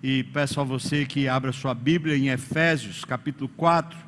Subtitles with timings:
[0.00, 3.98] E peço a você que abra sua Bíblia em Efésios, capítulo 4.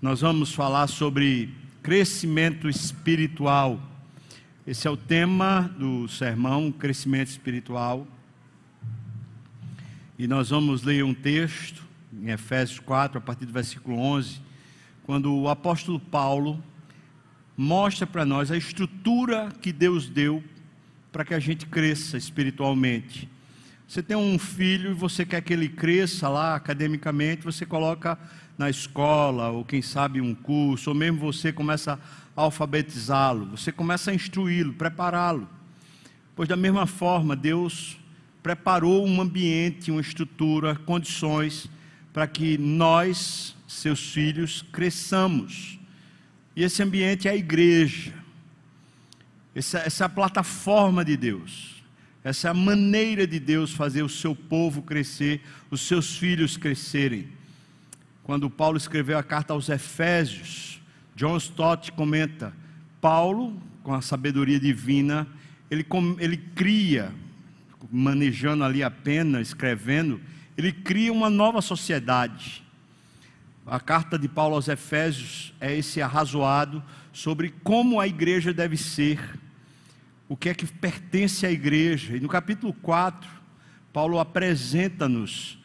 [0.00, 3.78] Nós vamos falar sobre crescimento espiritual.
[4.66, 8.08] Esse é o tema do sermão, crescimento espiritual.
[10.18, 14.40] E nós vamos ler um texto em Efésios 4, a partir do versículo 11,
[15.02, 16.64] quando o apóstolo Paulo
[17.54, 20.42] mostra para nós a estrutura que Deus deu
[21.12, 23.28] para que a gente cresça espiritualmente.
[23.88, 28.18] Você tem um filho e você quer que ele cresça lá academicamente, você coloca
[28.58, 31.98] na escola, ou quem sabe um curso, ou mesmo você começa
[32.36, 35.48] a alfabetizá-lo, você começa a instruí-lo, prepará-lo.
[36.36, 37.96] Pois da mesma forma, Deus
[38.42, 41.66] preparou um ambiente, uma estrutura, condições
[42.12, 45.78] para que nós, seus filhos, cresçamos.
[46.54, 48.12] E esse ambiente é a igreja.
[49.54, 51.77] Essa, essa é a plataforma de Deus.
[52.24, 55.40] Essa é a maneira de Deus fazer o seu povo crescer,
[55.70, 57.28] os seus filhos crescerem.
[58.24, 60.80] Quando Paulo escreveu a carta aos Efésios,
[61.14, 62.52] John Stott comenta:
[63.00, 65.26] Paulo, com a sabedoria divina,
[65.70, 65.86] ele,
[66.18, 67.12] ele cria,
[67.90, 70.20] manejando ali a pena, escrevendo,
[70.56, 72.64] ele cria uma nova sociedade.
[73.64, 76.82] A carta de Paulo aos Efésios é esse arrazoado
[77.12, 79.20] sobre como a igreja deve ser
[80.28, 82.16] o que é que pertence à igreja.
[82.16, 83.28] E no capítulo 4,
[83.92, 85.58] Paulo apresenta-nos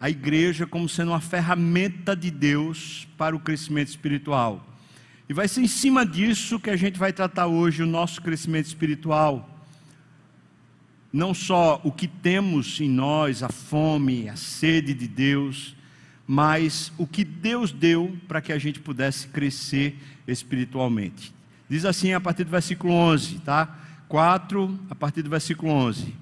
[0.00, 4.66] a igreja como sendo uma ferramenta de Deus para o crescimento espiritual.
[5.28, 8.66] E vai ser em cima disso que a gente vai tratar hoje o nosso crescimento
[8.66, 9.50] espiritual.
[11.12, 15.74] Não só o que temos em nós, a fome, a sede de Deus,
[16.26, 21.34] mas o que Deus deu para que a gente pudesse crescer espiritualmente.
[21.68, 23.78] Diz assim a partir do versículo 11, tá?
[24.08, 26.14] 4, a partir do versículo 11.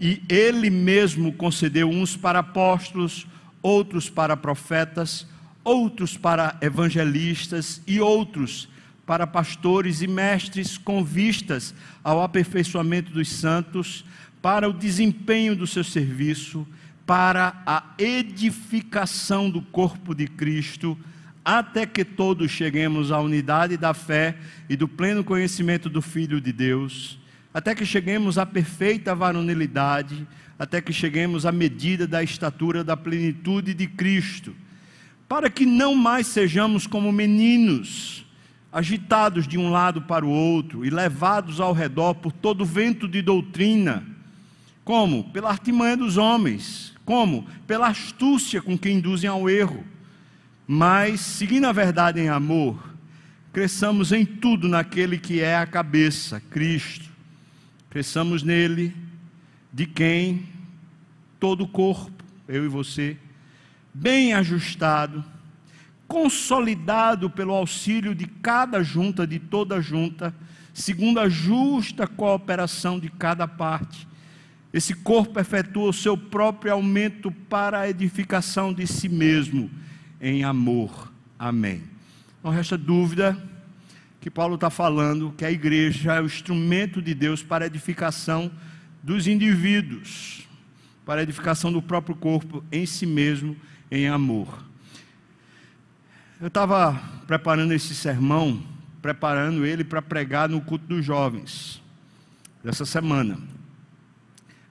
[0.00, 3.26] E ele mesmo concedeu uns para apóstolos,
[3.62, 5.26] outros para profetas,
[5.64, 8.68] outros para evangelistas e outros
[9.06, 14.04] para pastores e mestres com vistas ao aperfeiçoamento dos santos,
[14.42, 16.66] para o desempenho do seu serviço,
[17.06, 20.98] para a edificação do corpo de Cristo,
[21.46, 24.36] até que todos cheguemos à unidade da fé
[24.68, 27.20] e do pleno conhecimento do Filho de Deus,
[27.54, 30.26] até que cheguemos à perfeita varonilidade,
[30.58, 34.56] até que cheguemos à medida da estatura da plenitude de Cristo,
[35.28, 38.26] para que não mais sejamos como meninos,
[38.72, 43.22] agitados de um lado para o outro e levados ao redor por todo vento de
[43.22, 44.04] doutrina,
[44.84, 45.30] como?
[45.30, 47.46] Pela artimanha dos homens, como?
[47.68, 49.84] Pela astúcia com que induzem ao erro
[50.66, 52.92] mas, seguindo a verdade em amor,
[53.52, 57.08] cresçamos em tudo naquele que é a cabeça, Cristo.
[57.88, 58.94] Cresçamos nele,
[59.72, 60.48] de quem
[61.38, 63.16] todo o corpo, eu e você,
[63.94, 65.24] bem ajustado,
[66.08, 70.34] consolidado pelo auxílio de cada junta, de toda junta,
[70.74, 74.08] segundo a justa cooperação de cada parte.
[74.72, 79.70] Esse corpo efetua o seu próprio aumento para a edificação de si mesmo
[80.20, 81.12] em amor.
[81.38, 81.82] Amém.
[82.42, 83.36] Não resta dúvida
[84.20, 88.50] que Paulo está falando que a igreja é o instrumento de Deus para edificação
[89.02, 90.46] dos indivíduos,
[91.04, 93.56] para edificação do próprio corpo em si mesmo,
[93.90, 94.64] em amor.
[96.40, 96.94] Eu estava
[97.26, 98.62] preparando esse sermão,
[99.00, 101.80] preparando ele para pregar no culto dos jovens,
[102.62, 103.38] dessa semana.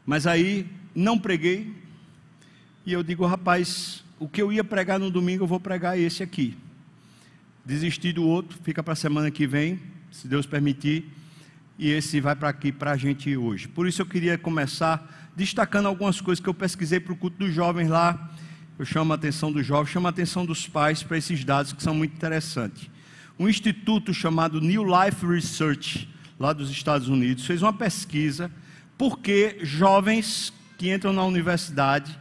[0.05, 1.73] Mas aí não preguei,
[2.85, 6.23] e eu digo, rapaz, o que eu ia pregar no domingo, eu vou pregar esse
[6.23, 6.57] aqui.
[7.65, 9.79] Desisti do outro, fica para a semana que vem,
[10.11, 11.09] se Deus permitir.
[11.77, 13.67] E esse vai para aqui para a gente hoje.
[13.67, 17.53] Por isso eu queria começar destacando algumas coisas que eu pesquisei para o culto dos
[17.53, 18.31] jovens lá.
[18.79, 21.83] Eu chamo a atenção dos jovens, chamo a atenção dos pais para esses dados que
[21.83, 22.89] são muito interessantes.
[23.37, 26.07] Um instituto chamado New Life Research,
[26.39, 28.49] lá dos Estados Unidos, fez uma pesquisa
[28.97, 32.17] porque jovens que entram na universidade,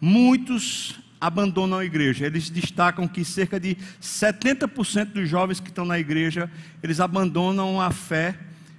[0.00, 2.26] muitos abandonam a igreja.
[2.26, 6.50] Eles destacam que cerca de 70% dos jovens que estão na igreja,
[6.82, 8.36] eles abandonam a fé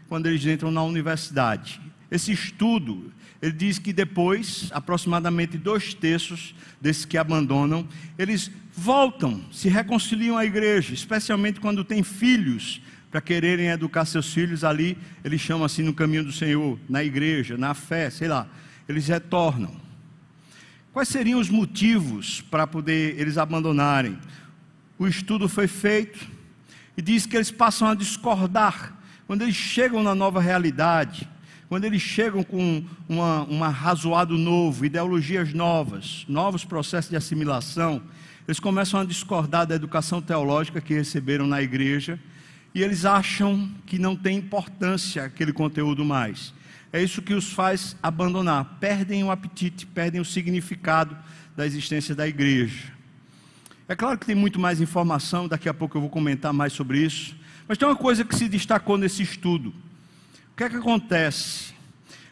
[0.09, 1.79] quando eles entram na universidade.
[2.11, 7.87] Esse estudo, ele diz que depois, aproximadamente dois terços desses que abandonam,
[8.19, 14.65] eles voltam, se reconciliam à igreja, especialmente quando têm filhos para quererem educar seus filhos
[14.65, 18.47] ali, eles chamam assim no caminho do Senhor, na igreja, na fé, sei lá,
[18.89, 19.92] eles retornam.
[20.93, 24.15] Quais seriam os motivos para poder eles abandonarem?
[24.99, 26.23] O estudo foi feito
[26.95, 28.95] e diz que eles passam a discordar
[29.25, 31.27] quando eles chegam na nova realidade,
[31.67, 37.99] quando eles chegam com uma, um arrazoado novo, ideologias novas, novos processos de assimilação,
[38.47, 42.19] eles começam a discordar da educação teológica que receberam na igreja
[42.75, 46.53] e eles acham que não tem importância aquele conteúdo mais.
[46.93, 51.17] É isso que os faz abandonar, perdem o apetite, perdem o significado
[51.57, 52.93] da existência da igreja.
[53.87, 56.99] É claro que tem muito mais informação, daqui a pouco eu vou comentar mais sobre
[56.99, 57.35] isso,
[57.67, 59.69] mas tem uma coisa que se destacou nesse estudo.
[60.51, 61.73] O que é que acontece?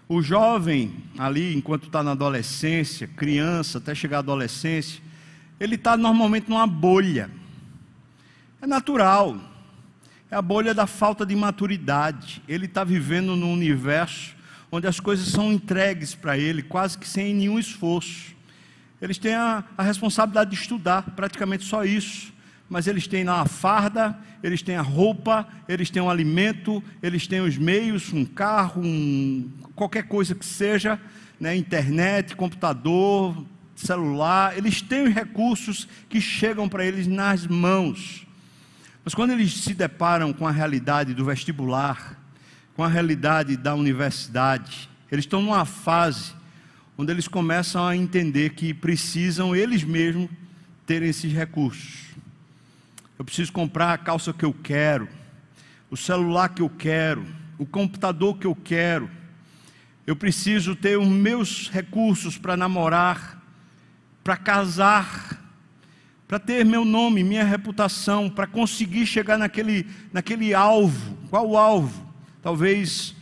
[0.07, 5.01] O jovem, ali, enquanto está na adolescência, criança, até chegar à adolescência,
[5.59, 7.31] ele está normalmente numa bolha.
[8.61, 9.39] É natural.
[10.29, 12.43] É a bolha da falta de maturidade.
[12.47, 14.39] Ele está vivendo num universo
[14.71, 18.33] onde as coisas são entregues para ele, quase que sem nenhum esforço.
[19.01, 22.31] Eles têm a, a responsabilidade de estudar, praticamente só isso
[22.71, 27.41] mas eles têm a farda, eles têm a roupa, eles têm o alimento, eles têm
[27.41, 30.97] os meios, um carro, um, qualquer coisa que seja,
[31.37, 33.45] né, internet, computador,
[33.75, 38.25] celular, eles têm os recursos que chegam para eles nas mãos.
[39.03, 42.20] Mas quando eles se deparam com a realidade do vestibular,
[42.75, 46.33] com a realidade da universidade, eles estão numa fase
[46.97, 50.29] onde eles começam a entender que precisam eles mesmos
[50.85, 52.11] terem esses recursos.
[53.17, 55.07] Eu preciso comprar a calça que eu quero,
[55.89, 57.25] o celular que eu quero,
[57.57, 59.09] o computador que eu quero.
[60.07, 63.41] Eu preciso ter os meus recursos para namorar,
[64.23, 65.39] para casar,
[66.27, 71.17] para ter meu nome, minha reputação, para conseguir chegar naquele, naquele alvo.
[71.29, 72.10] Qual o alvo?
[72.41, 73.15] Talvez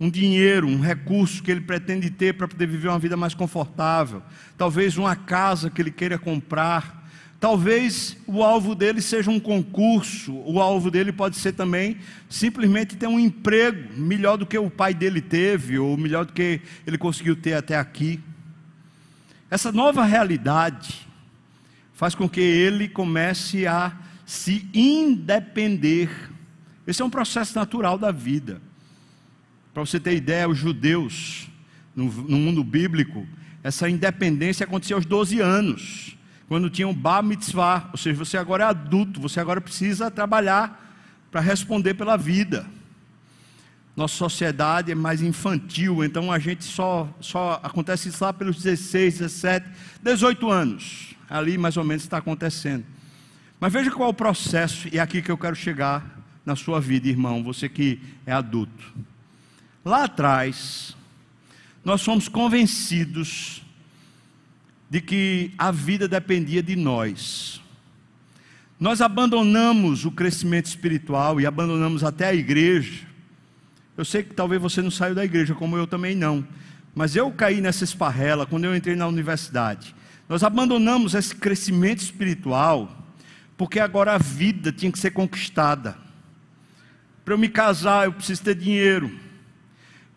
[0.00, 4.22] um dinheiro, um recurso que ele pretende ter para poder viver uma vida mais confortável.
[4.56, 7.02] Talvez uma casa que ele queira comprar
[7.42, 11.96] Talvez o alvo dele seja um concurso, o alvo dele pode ser também
[12.28, 16.60] simplesmente ter um emprego melhor do que o pai dele teve, ou melhor do que
[16.86, 18.20] ele conseguiu ter até aqui.
[19.50, 21.04] Essa nova realidade
[21.94, 23.92] faz com que ele comece a
[24.24, 26.30] se independer.
[26.86, 28.60] Esse é um processo natural da vida.
[29.72, 31.48] Para você ter ideia, os judeus,
[31.94, 33.26] no, no mundo bíblico,
[33.62, 36.16] essa independência acontecia aos 12 anos
[36.52, 40.94] quando tinha um bar mitzvah, ou seja, você agora é adulto, você agora precisa trabalhar
[41.30, 42.66] para responder pela vida.
[43.96, 49.20] Nossa sociedade é mais infantil, então a gente só, só acontece isso lá pelos 16,
[49.20, 49.66] 17,
[50.02, 51.14] 18 anos.
[51.26, 52.84] Ali mais ou menos está acontecendo.
[53.58, 56.80] Mas veja qual é o processo, e é aqui que eu quero chegar na sua
[56.80, 58.92] vida, irmão, você que é adulto.
[59.84, 60.96] Lá atrás,
[61.84, 63.62] nós fomos convencidos
[64.88, 67.60] de que a vida dependia de nós.
[68.78, 73.06] Nós abandonamos o crescimento espiritual e abandonamos até a igreja.
[73.96, 76.46] Eu sei que talvez você não saiu da igreja, como eu também não.
[76.94, 79.94] Mas eu caí nessa esparrela quando eu entrei na universidade.
[80.28, 83.02] Nós abandonamos esse crescimento espiritual
[83.56, 85.96] porque agora a vida tinha que ser conquistada.
[87.24, 89.22] Para eu me casar, eu preciso ter dinheiro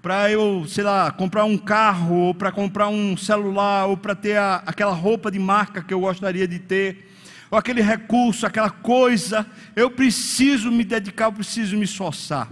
[0.06, 4.38] para eu, sei lá, comprar um carro, ou para comprar um celular, ou para ter
[4.38, 7.12] a, aquela roupa de marca que eu gostaria de ter,
[7.50, 12.48] ou aquele recurso, aquela coisa, eu preciso me dedicar, eu preciso me esforçar.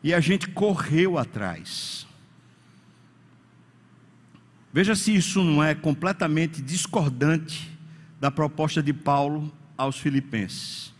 [0.00, 2.06] E a gente correu atrás.
[4.72, 7.68] Veja se isso não é completamente discordante
[8.20, 10.91] da proposta de Paulo aos Filipenses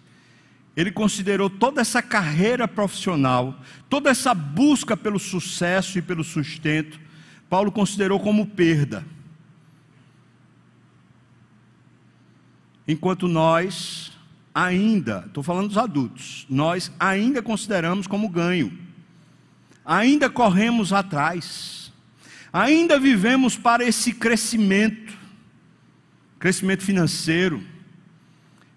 [0.77, 6.99] ele considerou toda essa carreira profissional, toda essa busca pelo sucesso e pelo sustento,
[7.49, 9.05] Paulo considerou como perda.
[12.89, 14.13] Enquanto nós
[14.55, 18.77] ainda, estou falando dos adultos, nós ainda consideramos como ganho,
[19.85, 21.93] ainda corremos atrás,
[22.51, 25.13] ainda vivemos para esse crescimento,
[26.39, 27.63] crescimento financeiro,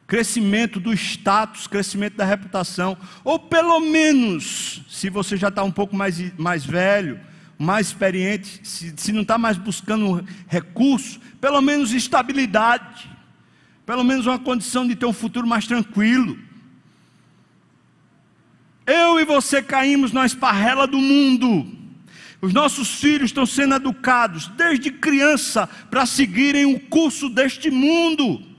[0.08, 5.96] crescimento do status, crescimento da reputação, ou pelo menos, se você já está um pouco
[5.96, 7.20] mais, mais velho,
[7.58, 13.10] mais experiente, se, se não está mais buscando recurso, pelo menos estabilidade,
[13.86, 16.38] pelo menos uma condição de ter um futuro mais tranquilo.
[18.86, 21.68] Eu e você caímos na esparrela do mundo.
[22.42, 28.55] Os nossos filhos estão sendo educados desde criança para seguirem o curso deste mundo.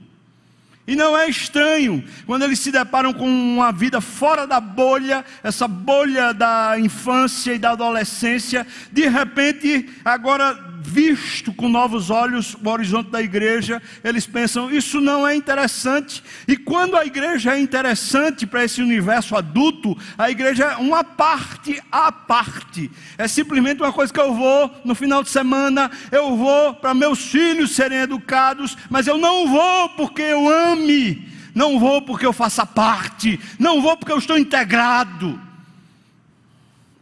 [0.87, 5.67] E não é estranho quando eles se deparam com uma vida fora da bolha, essa
[5.67, 13.11] bolha da infância e da adolescência, de repente agora visto com novos olhos o horizonte
[13.11, 16.23] da igreja, eles pensam, isso não é interessante.
[16.47, 21.83] E quando a igreja é interessante para esse universo adulto, a igreja é uma parte
[21.91, 22.89] à parte.
[23.17, 27.19] É simplesmente uma coisa que eu vou no final de semana, eu vou para meus
[27.19, 32.65] filhos serem educados, mas eu não vou porque eu ame, não vou porque eu faça
[32.65, 35.39] parte, não vou porque eu estou integrado.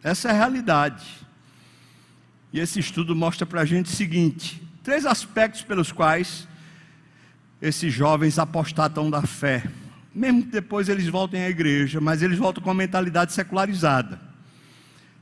[0.02, 1.15] Essa é a realidade.
[2.56, 6.48] E esse estudo mostra para a gente o seguinte: três aspectos pelos quais
[7.60, 9.62] esses jovens apostatam da fé.
[10.14, 14.18] Mesmo que depois eles voltem à igreja, mas eles voltam com a mentalidade secularizada.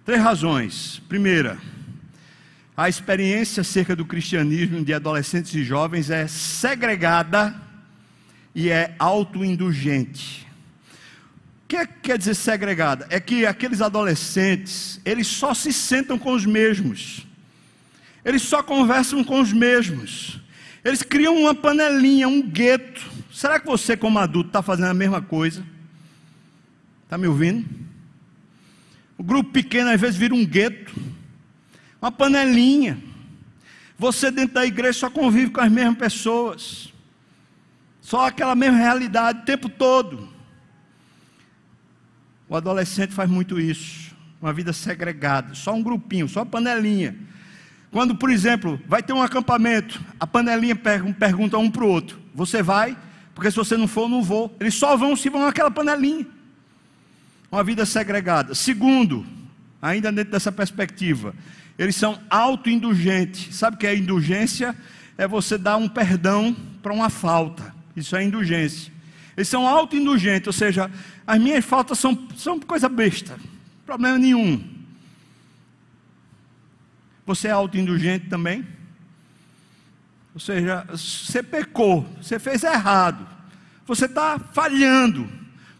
[0.05, 1.03] Três razões.
[1.09, 1.59] Primeira,
[2.77, 7.53] a experiência acerca do cristianismo de adolescentes e jovens é segregada
[8.55, 10.47] e é autoindulgente.
[11.65, 13.07] O que quer dizer segregada?
[13.09, 17.27] É que aqueles adolescentes, eles só se sentam com os mesmos.
[18.23, 20.39] Eles só conversam com os mesmos.
[20.85, 23.03] Eles criam uma panelinha, um gueto.
[23.33, 25.65] Será que você, como adulto, está fazendo a mesma coisa?
[27.05, 27.67] Está me ouvindo?
[29.17, 30.95] O grupo pequeno às vezes vira um gueto,
[32.01, 32.99] uma panelinha.
[33.99, 36.93] Você dentro da igreja só convive com as mesmas pessoas,
[38.03, 40.34] só aquela mesma realidade o tempo todo.
[42.55, 47.17] O adolescente faz muito isso, uma vida segregada, só um grupinho, só panelinha.
[47.91, 52.63] Quando, por exemplo, vai ter um acampamento, a panelinha pergunta um para o outro: Você
[52.63, 52.97] vai?
[53.35, 54.57] Porque se você não for, não vou.
[54.61, 56.29] Eles só vão se vão naquela panelinha.
[57.51, 58.55] Uma vida segregada.
[58.55, 59.27] Segundo,
[59.83, 61.35] ainda dentro dessa perspectiva,
[61.77, 63.53] eles são autoindulgentes.
[63.57, 64.77] Sabe o que é indulgência?
[65.19, 67.75] É você dar um perdão para uma falta.
[67.97, 68.94] Isso é indulgência.
[69.37, 70.91] Eles são autoindulgentes, ou seja,
[71.27, 73.39] as minhas faltas são, são coisa besta,
[73.85, 74.63] problema nenhum.
[77.27, 78.67] Você é autoindulgente também?
[80.35, 83.27] Ou seja, você pecou, você fez errado,
[83.87, 85.29] você está falhando.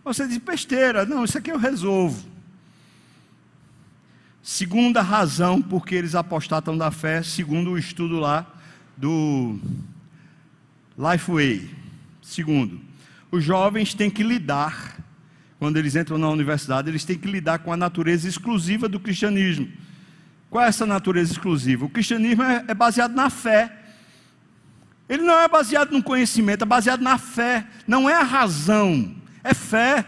[0.05, 2.29] Você diz besteira, não, isso aqui eu resolvo.
[4.43, 8.47] Segunda razão por que eles apostatam da fé, segundo o estudo lá
[8.95, 9.59] do
[10.99, 11.71] Lifeway.
[12.21, 12.84] Segundo,
[13.35, 14.97] os jovens têm que lidar,
[15.59, 19.69] quando eles entram na universidade, eles têm que lidar com a natureza exclusiva do cristianismo.
[20.49, 21.85] Qual é essa natureza exclusiva?
[21.85, 23.73] O cristianismo é, é baseado na fé.
[25.09, 27.67] Ele não é baseado no conhecimento, é baseado na fé.
[27.89, 30.05] Não é a razão, é fé.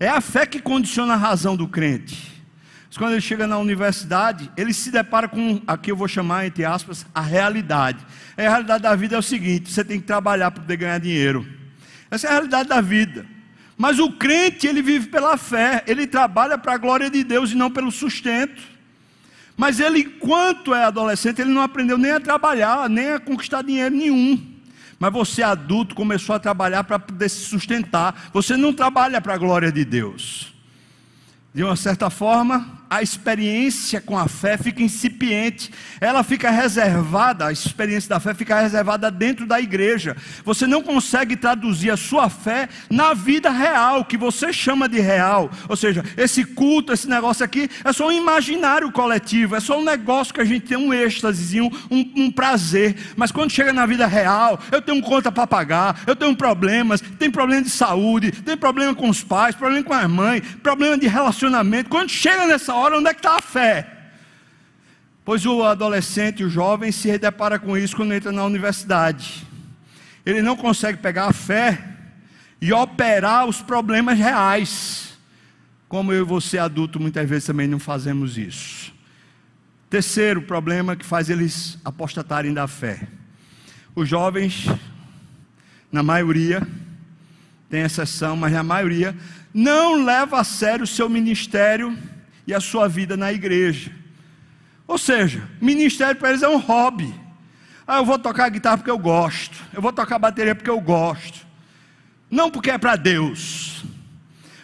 [0.00, 2.42] É a fé que condiciona a razão do crente.
[2.88, 6.64] Mas quando ele chega na universidade, ele se depara com, aqui eu vou chamar, entre
[6.64, 8.04] aspas, a realidade.
[8.36, 11.46] A realidade da vida é o seguinte: você tem que trabalhar para poder ganhar dinheiro.
[12.10, 13.26] Essa é a realidade da vida.
[13.76, 17.54] Mas o crente, ele vive pela fé, ele trabalha para a glória de Deus e
[17.54, 18.62] não pelo sustento.
[19.56, 23.94] Mas ele, enquanto é adolescente, ele não aprendeu nem a trabalhar, nem a conquistar dinheiro
[23.94, 24.54] nenhum.
[24.98, 28.30] Mas você, adulto, começou a trabalhar para poder se sustentar.
[28.32, 30.54] Você não trabalha para a glória de Deus.
[31.54, 37.52] De uma certa forma, a experiência com a fé fica incipiente, ela fica reservada, a
[37.52, 40.16] experiência da fé fica reservada dentro da igreja.
[40.44, 45.50] Você não consegue traduzir a sua fé na vida real, que você chama de real.
[45.68, 49.84] Ou seja, esse culto, esse negócio aqui, é só um imaginário coletivo, é só um
[49.84, 52.96] negócio que a gente tem um êxtase, um, um, prazer.
[53.16, 57.30] Mas quando chega na vida real, eu tenho conta para pagar, eu tenho problemas, tem
[57.30, 61.90] problema de saúde, tem problema com os pais, problema com as mães, problema de relacionamento.
[61.90, 63.96] Quando chega nessa hora, onde é que está a fé?
[65.24, 69.44] Pois o adolescente, o jovem, se depara com isso quando entra na universidade.
[70.24, 71.82] Ele não consegue pegar a fé
[72.60, 75.18] e operar os problemas reais.
[75.88, 78.92] Como eu e você, adulto, muitas vezes também não fazemos isso.
[79.90, 83.08] Terceiro problema que faz eles apostatarem da fé.
[83.94, 84.66] Os jovens,
[85.90, 86.66] na maioria,
[87.68, 89.16] tem exceção, mas na maioria,
[89.52, 91.96] não leva a sério o seu ministério
[92.46, 93.90] e a sua vida na igreja.
[94.86, 97.12] Ou seja, ministério para eles é um hobby.
[97.86, 99.56] Ah, eu vou tocar guitarra porque eu gosto.
[99.72, 101.46] Eu vou tocar bateria porque eu gosto.
[102.30, 103.84] Não porque é para Deus.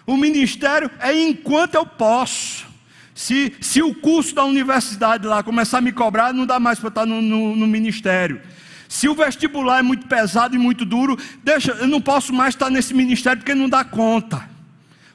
[0.06, 2.66] O ministério é enquanto eu posso.
[3.14, 6.88] Se, se o curso da universidade lá começar a me cobrar, não dá mais para
[6.88, 8.40] estar no, no, no ministério.
[8.88, 12.70] Se o vestibular é muito pesado e muito duro, deixa, eu não posso mais estar
[12.70, 14.48] nesse ministério porque não dá conta.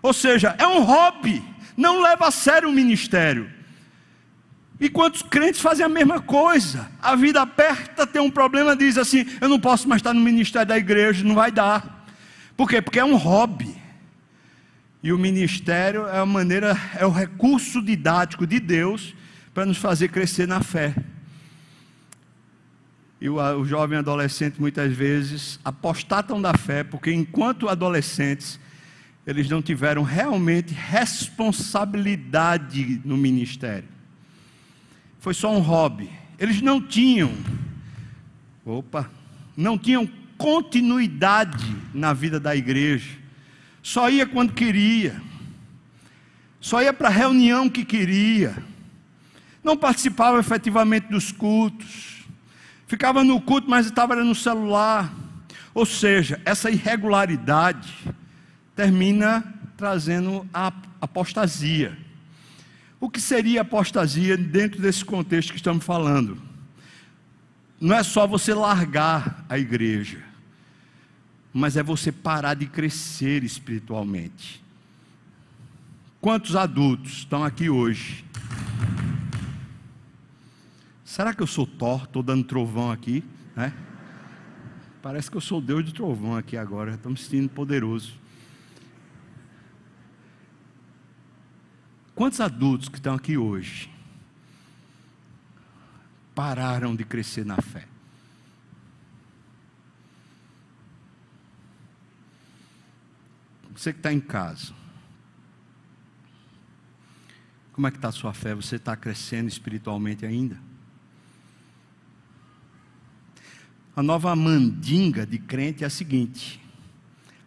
[0.02, 1.44] Ou seja, é um hobby
[1.78, 3.56] não leva a sério o ministério.
[4.80, 6.90] E quantos crentes fazem a mesma coisa?
[7.02, 10.68] A vida aperta, tem um problema, diz assim: eu não posso mais estar no ministério
[10.68, 12.06] da igreja, não vai dar.
[12.56, 12.82] Por quê?
[12.82, 13.76] Porque é um hobby.
[15.02, 19.16] E o ministério é a maneira, é o recurso didático de Deus
[19.54, 20.94] para nos fazer crescer na fé.
[23.22, 28.60] e o, o jovem adolescente muitas vezes apostatam da fé, porque enquanto adolescentes,
[29.28, 33.90] eles não tiveram realmente responsabilidade no ministério.
[35.20, 36.10] Foi só um hobby.
[36.40, 37.34] Eles não tinham,
[38.66, 39.12] opa,
[39.58, 43.18] não tinham continuidade na vida da igreja.
[43.84, 45.22] Só ia quando queria.
[46.62, 48.56] Só ia para a reunião que queria.
[49.62, 52.24] Não participava efetivamente dos cultos.
[52.88, 55.14] Ficava no culto, mas estava no celular.
[55.74, 57.94] Ou seja, essa irregularidade
[58.78, 59.44] termina
[59.76, 61.98] trazendo a apostasia.
[63.00, 66.40] O que seria apostasia dentro desse contexto que estamos falando?
[67.82, 70.24] Não é só você largar a igreja,
[71.52, 74.64] mas é você parar de crescer espiritualmente.
[76.22, 78.24] Quantos adultos estão aqui hoje?
[81.04, 82.04] Será que eu sou Thor?
[82.04, 83.24] Estou dando trovão aqui,
[83.56, 83.74] né?
[85.02, 86.94] Parece que eu sou Deus de trovão aqui agora.
[86.94, 88.27] Estou me sentindo poderoso.
[92.18, 93.94] Quantos adultos que estão aqui hoje
[96.34, 97.88] pararam de crescer na fé?
[103.72, 104.74] Você que está em casa,
[107.72, 108.56] como é que está a sua fé?
[108.56, 110.60] Você está crescendo espiritualmente ainda?
[113.96, 116.60] A nova mandinga de crente é a seguinte: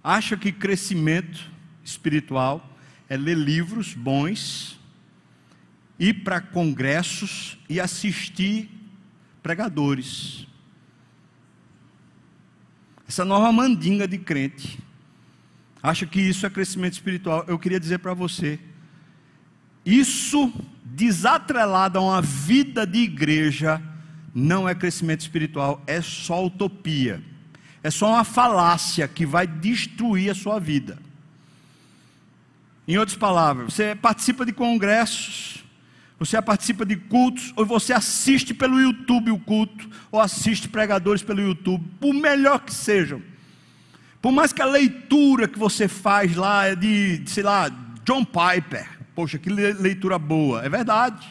[0.01, 1.51] acha que crescimento
[1.83, 2.70] espiritual
[3.11, 4.79] é ler livros bons,
[5.99, 8.71] ir para congressos e assistir
[9.43, 10.47] pregadores.
[13.09, 14.79] Essa nova mandinga de crente
[15.83, 17.45] acha que isso é crescimento espiritual.
[17.49, 18.61] Eu queria dizer para você,
[19.85, 20.53] isso
[20.85, 23.83] desatrelado a uma vida de igreja
[24.33, 27.21] não é crescimento espiritual, é só utopia.
[27.83, 31.10] É só uma falácia que vai destruir a sua vida.
[32.91, 35.63] Em outras palavras, você participa de congressos,
[36.19, 41.41] você participa de cultos, ou você assiste pelo YouTube o culto, ou assiste pregadores pelo
[41.41, 43.23] YouTube, por melhor que sejam.
[44.21, 47.71] Por mais que a leitura que você faz lá é de, sei lá,
[48.05, 48.89] John Piper.
[49.15, 50.65] Poxa, que leitura boa.
[50.65, 51.25] É verdade.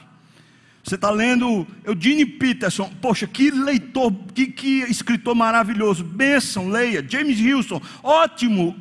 [0.81, 2.89] Você está lendo Eugene Peterson.
[3.01, 6.05] Poxa, que leitor, que, que escritor maravilhoso.
[6.05, 7.05] Benção, leia.
[7.05, 7.81] James Wilson.
[8.01, 8.77] Ótimo.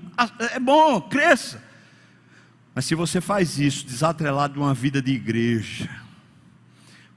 [0.53, 1.67] É bom, cresça.
[2.79, 5.91] Mas se você faz isso desatrelado de uma vida de igreja,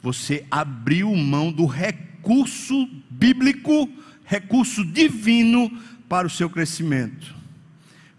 [0.02, 3.88] você abriu mão do recurso bíblico,
[4.26, 5.69] recurso divino
[6.10, 7.36] para o seu crescimento,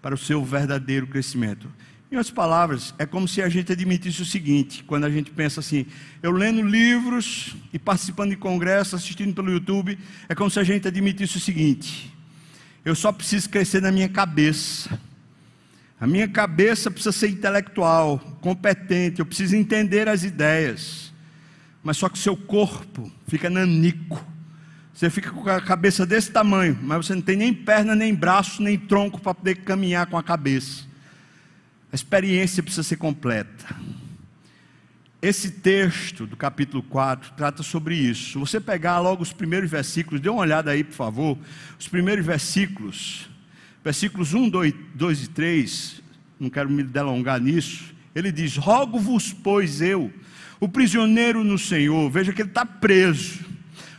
[0.00, 1.68] para o seu verdadeiro crescimento.
[2.12, 5.58] Em outras palavras, é como se a gente admitisse o seguinte: quando a gente pensa
[5.58, 5.84] assim,
[6.22, 10.86] eu lendo livros e participando de congressos, assistindo pelo YouTube, é como se a gente
[10.86, 12.14] admitisse o seguinte:
[12.84, 14.96] eu só preciso crescer na minha cabeça
[16.02, 21.12] a minha cabeça precisa ser intelectual, competente, eu preciso entender as ideias.
[21.80, 24.26] Mas só que o seu corpo fica nanico.
[24.92, 28.60] Você fica com a cabeça desse tamanho, mas você não tem nem perna, nem braço,
[28.60, 30.82] nem tronco para poder caminhar com a cabeça.
[31.92, 33.64] A experiência precisa ser completa.
[35.22, 38.32] Esse texto do capítulo 4 trata sobre isso.
[38.32, 41.38] Se você pegar logo os primeiros versículos, dê uma olhada aí, por favor.
[41.78, 43.30] Os primeiros versículos
[43.84, 46.02] versículos 1, 2, 2 e 3,
[46.38, 47.94] não quero me delongar nisso.
[48.14, 50.12] Ele diz: Rogo-vos, pois eu,
[50.60, 53.40] o prisioneiro no Senhor, veja que ele está preso,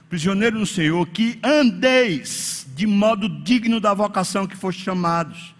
[0.09, 5.53] prisioneiro no Senhor, que andeis de modo digno da vocação que foste chamados.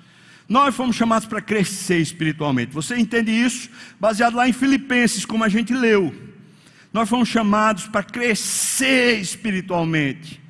[0.48, 2.74] Nós fomos chamados para crescer espiritualmente.
[2.74, 3.70] Você entende isso?
[4.00, 6.14] Baseado lá em Filipenses, como a gente leu.
[6.92, 10.43] Nós fomos chamados para crescer espiritualmente.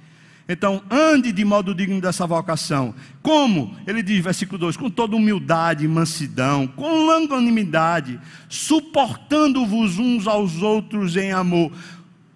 [0.48, 2.94] Então, ande de modo digno dessa vocação.
[3.22, 3.78] Como?
[3.88, 11.32] Ele diz, versículo 2: com toda humildade mansidão, com longanimidade, suportando-vos uns aos outros em
[11.32, 11.72] amor.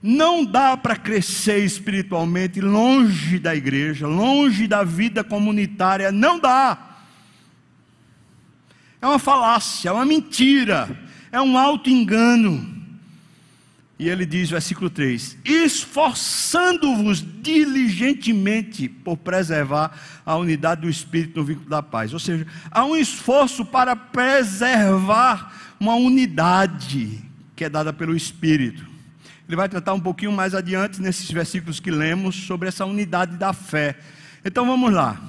[0.02, 6.78] Não dá para crescer espiritualmente longe da igreja, longe da vida comunitária, não dá.
[9.02, 10.98] É uma falácia, é uma mentira,
[11.30, 12.77] é um auto-engano.
[14.00, 19.92] E ele diz, versículo 3: esforçando-vos diligentemente por preservar
[20.26, 22.14] a unidade do Espírito no vínculo da paz.
[22.14, 27.24] Ou seja, há um esforço para preservar uma unidade
[27.56, 28.86] que é dada pelo Espírito.
[29.48, 33.52] Ele vai tratar um pouquinho mais adiante, nesses versículos que lemos, sobre essa unidade da
[33.52, 33.98] fé.
[34.46, 35.20] Então vamos lá,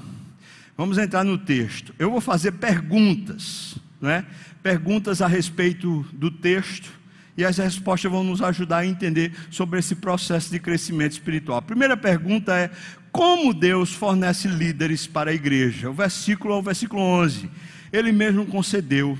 [0.77, 1.95] vamos entrar no texto.
[1.99, 4.27] Eu vou fazer perguntas, né?
[4.63, 6.98] perguntas a respeito do texto
[7.39, 11.59] E as respostas vão nos ajudar a entender sobre esse processo de crescimento espiritual.
[11.59, 12.69] A primeira pergunta é:
[13.13, 15.89] como Deus fornece líderes para a igreja?
[15.89, 17.49] O versículo é o versículo 11.
[17.93, 19.17] Ele mesmo concedeu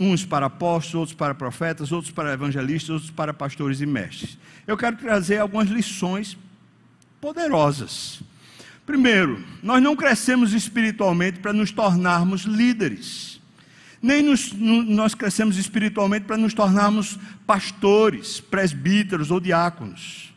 [0.00, 4.38] uns para apóstolos, outros para profetas, outros para evangelistas, outros para pastores e mestres.
[4.66, 6.38] Eu quero trazer algumas lições
[7.20, 8.22] poderosas.
[8.86, 13.27] Primeiro, nós não crescemos espiritualmente para nos tornarmos líderes,
[14.00, 20.32] nem nos, nós crescemos espiritualmente para nos tornarmos pastores, presbíteros ou diáconos.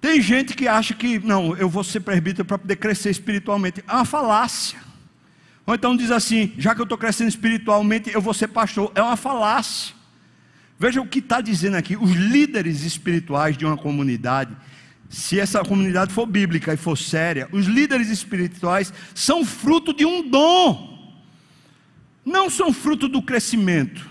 [0.00, 3.82] Tem gente que acha que, não, eu vou ser presbítero para poder crescer espiritualmente.
[3.88, 4.78] É uma falácia.
[5.66, 8.92] Ou então diz assim: já que eu estou crescendo espiritualmente, eu vou ser pastor.
[8.94, 9.96] É uma falácia.
[10.78, 14.56] Veja o que está dizendo aqui: os líderes espirituais de uma comunidade,
[15.08, 20.28] se essa comunidade for bíblica e for séria, os líderes espirituais são fruto de um
[20.28, 20.95] dom,
[22.26, 24.04] não são fruto do crescimento.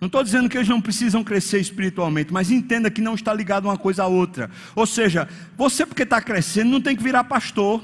[0.00, 3.66] Não estou dizendo que eles não precisam crescer espiritualmente, mas entenda que não está ligado
[3.66, 4.50] uma coisa à outra.
[4.74, 7.80] Ou seja, você porque está crescendo não tem que virar pastor.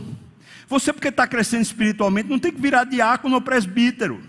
[0.67, 4.21] Você, porque está crescendo espiritualmente, não tem que virar diácono ou presbítero.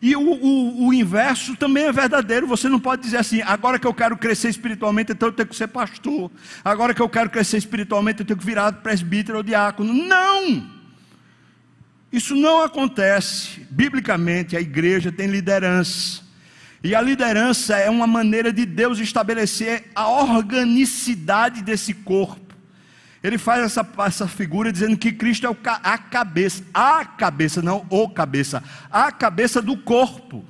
[0.00, 2.46] E o, o, o, inverso também é verdadeiro.
[2.46, 5.56] Você não pode dizer assim, agora que eu quero crescer espiritualmente, então eu tenho que
[5.56, 6.30] ser pastor.
[6.64, 9.92] Agora que eu quero crescer espiritualmente, eu tenho que virar presbítero ou diácono.
[9.92, 10.75] Não!
[12.12, 13.66] Isso não acontece.
[13.70, 16.22] Biblicamente, a igreja tem liderança.
[16.82, 22.54] E a liderança é uma maneira de Deus estabelecer a organicidade desse corpo.
[23.22, 28.08] Ele faz essa, essa figura dizendo que Cristo é a cabeça, a cabeça, não o
[28.08, 30.44] cabeça, a cabeça do corpo.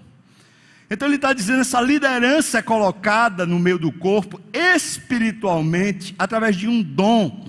[0.91, 6.69] Então ele está dizendo essa liderança é colocada no meio do corpo espiritualmente através de
[6.69, 7.49] um dom.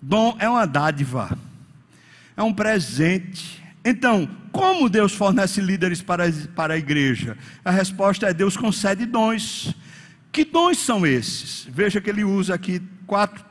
[0.00, 1.38] Dom é uma dádiva,
[2.36, 3.62] é um presente.
[3.84, 7.36] Então, como Deus fornece líderes para, para a igreja?
[7.64, 9.74] A resposta é: Deus concede dons.
[10.32, 11.66] Que dons são esses?
[11.70, 13.44] Veja que ele usa aqui quatro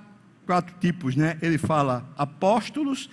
[0.49, 1.37] quatro tipos, né?
[1.43, 3.07] Ele fala apóstolos,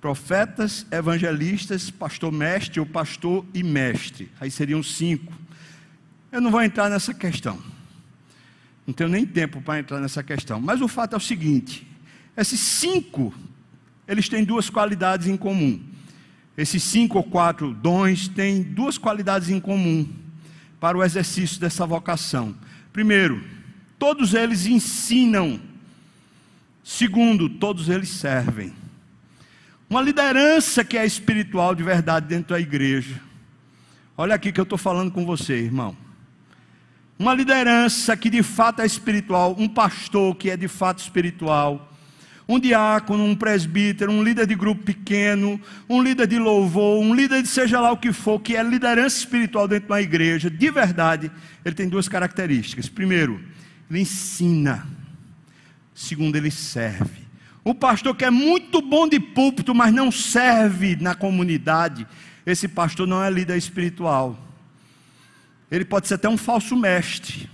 [0.00, 4.32] profetas, evangelistas, pastor mestre ou pastor e mestre.
[4.40, 5.30] Aí seriam cinco.
[6.32, 7.58] Eu não vou entrar nessa questão.
[8.86, 10.62] Não tenho nem tempo para entrar nessa questão.
[10.62, 11.86] Mas o fato é o seguinte:
[12.34, 13.34] esses cinco,
[14.08, 15.80] eles têm duas qualidades em comum.
[16.56, 20.08] Esses cinco ou quatro dons têm duas qualidades em comum
[20.80, 22.56] para o exercício dessa vocação.
[22.92, 23.44] Primeiro,
[23.98, 25.60] todos eles ensinam
[26.88, 28.72] Segundo, todos eles servem.
[29.90, 33.20] Uma liderança que é espiritual de verdade dentro da igreja.
[34.16, 35.94] Olha aqui que eu estou falando com você, irmão.
[37.18, 41.92] Uma liderança que de fato é espiritual, um pastor que é de fato espiritual,
[42.48, 47.42] um diácono, um presbítero, um líder de grupo pequeno, um líder de louvor, um líder
[47.42, 50.70] de seja lá o que for, que é liderança espiritual dentro de uma igreja, de
[50.70, 51.30] verdade,
[51.62, 52.88] ele tem duas características.
[52.88, 53.38] Primeiro,
[53.90, 54.86] ele ensina.
[55.94, 57.28] Segundo, ele serve.
[57.62, 62.06] O pastor que é muito bom de púlpito, mas não serve na comunidade,
[62.46, 64.38] esse pastor não é líder espiritual.
[65.70, 67.50] Ele pode ser até um falso mestre.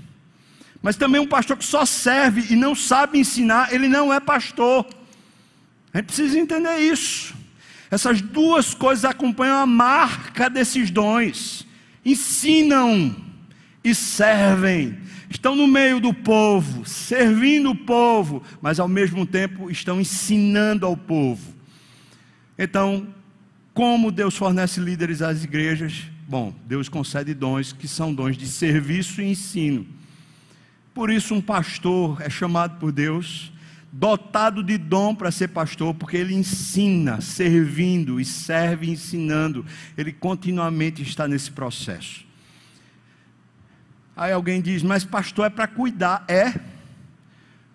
[0.84, 4.86] Mas também um pastor que só serve e não sabe ensinar, ele não é pastor.
[5.90, 7.34] A gente precisa entender isso.
[7.90, 11.66] Essas duas coisas acompanham a marca desses dons.
[12.04, 13.16] Ensinam
[13.82, 14.98] e servem
[15.30, 20.96] estão no meio do povo, servindo o povo, mas ao mesmo tempo estão ensinando ao
[20.96, 21.54] povo.
[22.58, 23.08] Então,
[23.72, 26.02] como Deus fornece líderes às igrejas?
[26.28, 29.93] Bom, Deus concede dons que são dons de serviço e ensino.
[30.94, 33.52] Por isso, um pastor é chamado por Deus,
[33.92, 39.66] dotado de dom para ser pastor, porque ele ensina, servindo e serve ensinando.
[39.98, 42.24] Ele continuamente está nesse processo.
[44.16, 46.24] Aí alguém diz, mas pastor é para cuidar.
[46.28, 46.54] É.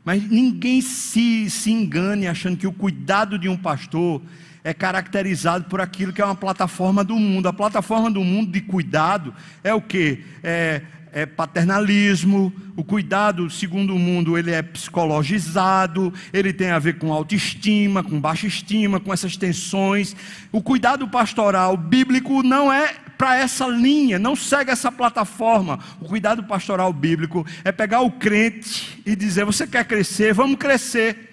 [0.06, 4.22] Mas ninguém se, se engane achando que o cuidado de um pastor
[4.64, 7.48] é caracterizado por aquilo que é uma plataforma do mundo.
[7.48, 10.24] A plataforma do mundo de cuidado é o que?
[10.42, 16.98] É, é paternalismo, o cuidado, segundo o mundo, ele é psicologizado, ele tem a ver
[16.98, 20.16] com autoestima, com baixa estima, com essas tensões.
[20.52, 25.80] O cuidado pastoral bíblico não é para essa linha, não segue essa plataforma.
[26.00, 30.34] O cuidado pastoral bíblico é pegar o crente e dizer: Você quer crescer?
[30.34, 31.30] Vamos crescer.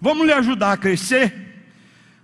[0.00, 1.45] Vamos lhe ajudar a crescer?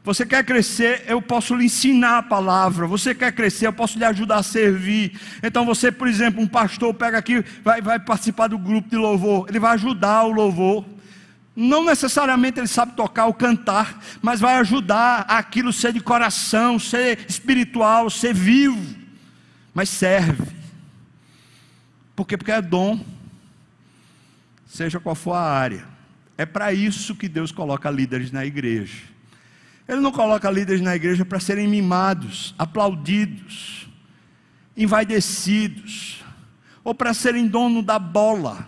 [0.05, 2.89] Você quer crescer, eu posso lhe ensinar a palavra.
[2.89, 5.19] Você quer crescer, eu posso lhe ajudar a servir.
[5.43, 9.47] Então você, por exemplo, um pastor pega aqui, vai, vai participar do grupo de louvor.
[9.49, 10.85] Ele vai ajudar o louvor.
[11.55, 17.21] Não necessariamente ele sabe tocar ou cantar, mas vai ajudar aquilo ser de coração, ser
[17.29, 18.97] espiritual, ser vivo.
[19.73, 20.51] Mas serve.
[22.17, 22.37] Por quê?
[22.37, 23.05] Porque é dom,
[24.67, 25.85] seja qual for a área.
[26.37, 29.12] É para isso que Deus coloca líderes na igreja.
[29.93, 33.89] Ele não coloca líderes na igreja para serem mimados, aplaudidos,
[34.77, 36.25] envaidecidos,
[36.83, 38.67] ou para serem dono da bola.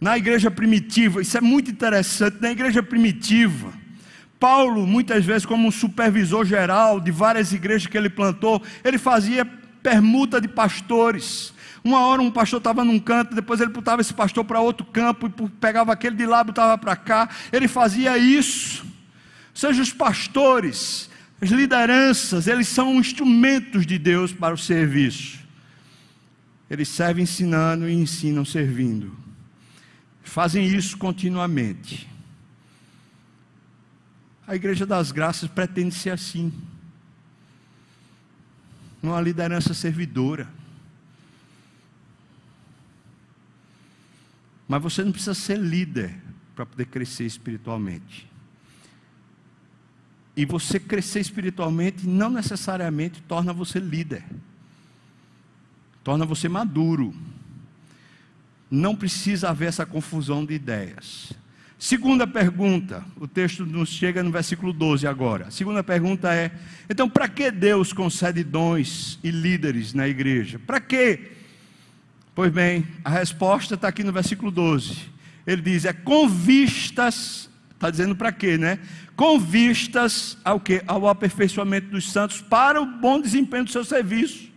[0.00, 3.72] Na igreja primitiva, isso é muito interessante, na igreja primitiva,
[4.38, 9.42] Paulo, muitas vezes, como um supervisor geral de várias igrejas que ele plantou, ele fazia
[9.82, 11.54] permuta de pastores.
[11.82, 15.28] Uma hora um pastor estava num canto, depois ele botava esse pastor para outro campo,
[15.28, 17.26] e pegava aquele de lá, botava para cá.
[17.50, 18.84] Ele fazia isso.
[19.54, 21.08] Seja os pastores,
[21.40, 25.38] as lideranças, eles são instrumentos de Deus para o serviço.
[26.68, 29.16] Eles servem ensinando e ensinam servindo.
[30.24, 32.08] Fazem isso continuamente.
[34.46, 36.52] A Igreja das Graças pretende ser assim.
[39.02, 40.48] Uma liderança servidora.
[44.66, 46.16] Mas você não precisa ser líder
[46.56, 48.33] para poder crescer espiritualmente.
[50.36, 54.24] E você crescer espiritualmente não necessariamente torna você líder,
[56.02, 57.14] torna você maduro.
[58.70, 61.32] Não precisa haver essa confusão de ideias.
[61.78, 65.48] Segunda pergunta, o texto nos chega no versículo 12 agora.
[65.48, 66.50] A segunda pergunta é:
[66.88, 70.58] então, para que Deus concede dons e líderes na igreja?
[70.58, 71.32] Para quê?
[72.34, 74.96] Pois bem, a resposta está aqui no versículo 12.
[75.46, 77.50] Ele diz: é com vistas,
[77.84, 78.78] está dizendo para quê, né?
[79.14, 80.82] Com vistas ao que?
[80.86, 84.52] Ao aperfeiçoamento dos santos para o bom desempenho do seu serviço.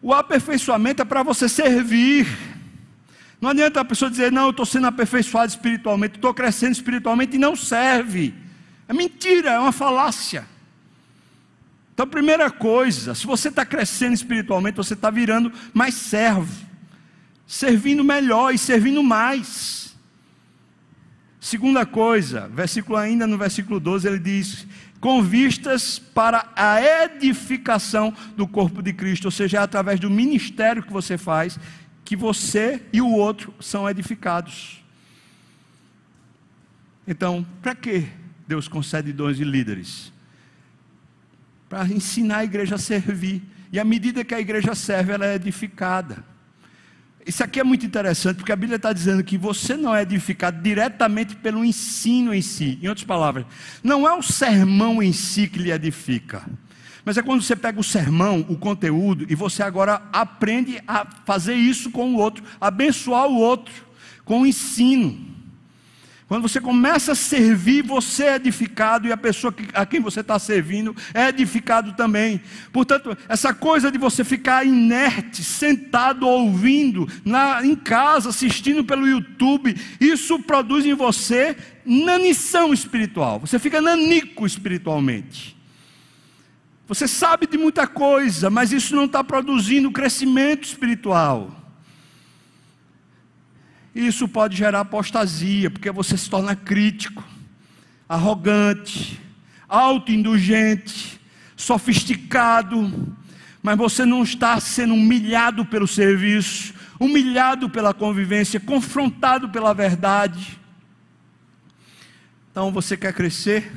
[0.00, 2.26] O aperfeiçoamento é para você servir
[3.40, 7.38] não adianta a pessoa dizer, não, eu estou sendo aperfeiçoado espiritualmente, estou crescendo espiritualmente e
[7.38, 8.34] não serve.
[8.88, 10.46] É mentira, é uma falácia.
[11.92, 16.52] Então, primeira coisa, se você está crescendo espiritualmente, você está virando mais servo,
[17.46, 19.85] servindo melhor e servindo mais.
[21.46, 24.66] Segunda coisa, versículo ainda no versículo 12, ele diz:
[24.98, 30.82] com vistas para a edificação do corpo de Cristo, ou seja, é através do ministério
[30.82, 31.56] que você faz
[32.04, 34.84] que você e o outro são edificados.
[37.06, 38.08] Então, para que
[38.48, 40.12] Deus concede dons de líderes?
[41.68, 43.40] Para ensinar a igreja a servir.
[43.72, 46.24] E à medida que a igreja serve, ela é edificada.
[47.26, 50.62] Isso aqui é muito interessante, porque a Bíblia está dizendo que você não é edificado
[50.62, 52.78] diretamente pelo ensino em si.
[52.80, 53.44] Em outras palavras,
[53.82, 56.44] não é o sermão em si que lhe edifica
[57.06, 61.54] mas é quando você pega o sermão, o conteúdo, e você agora aprende a fazer
[61.54, 63.72] isso com o outro, abençoar o outro,
[64.24, 65.35] com o ensino.
[66.28, 70.36] Quando você começa a servir, você é edificado e a pessoa a quem você está
[70.40, 72.40] servindo é edificado também.
[72.72, 79.76] Portanto, essa coisa de você ficar inerte, sentado ouvindo, na, em casa, assistindo pelo YouTube,
[80.00, 83.38] isso produz em você nanição espiritual.
[83.38, 85.56] Você fica nanico espiritualmente.
[86.88, 91.55] Você sabe de muita coisa, mas isso não está produzindo crescimento espiritual.
[93.96, 97.24] Isso pode gerar apostasia, porque você se torna crítico,
[98.06, 99.18] arrogante,
[99.66, 101.18] autoindulgente,
[101.56, 103.16] sofisticado,
[103.62, 110.60] mas você não está sendo humilhado pelo serviço, humilhado pela convivência, confrontado pela verdade.
[112.50, 113.72] Então você quer crescer,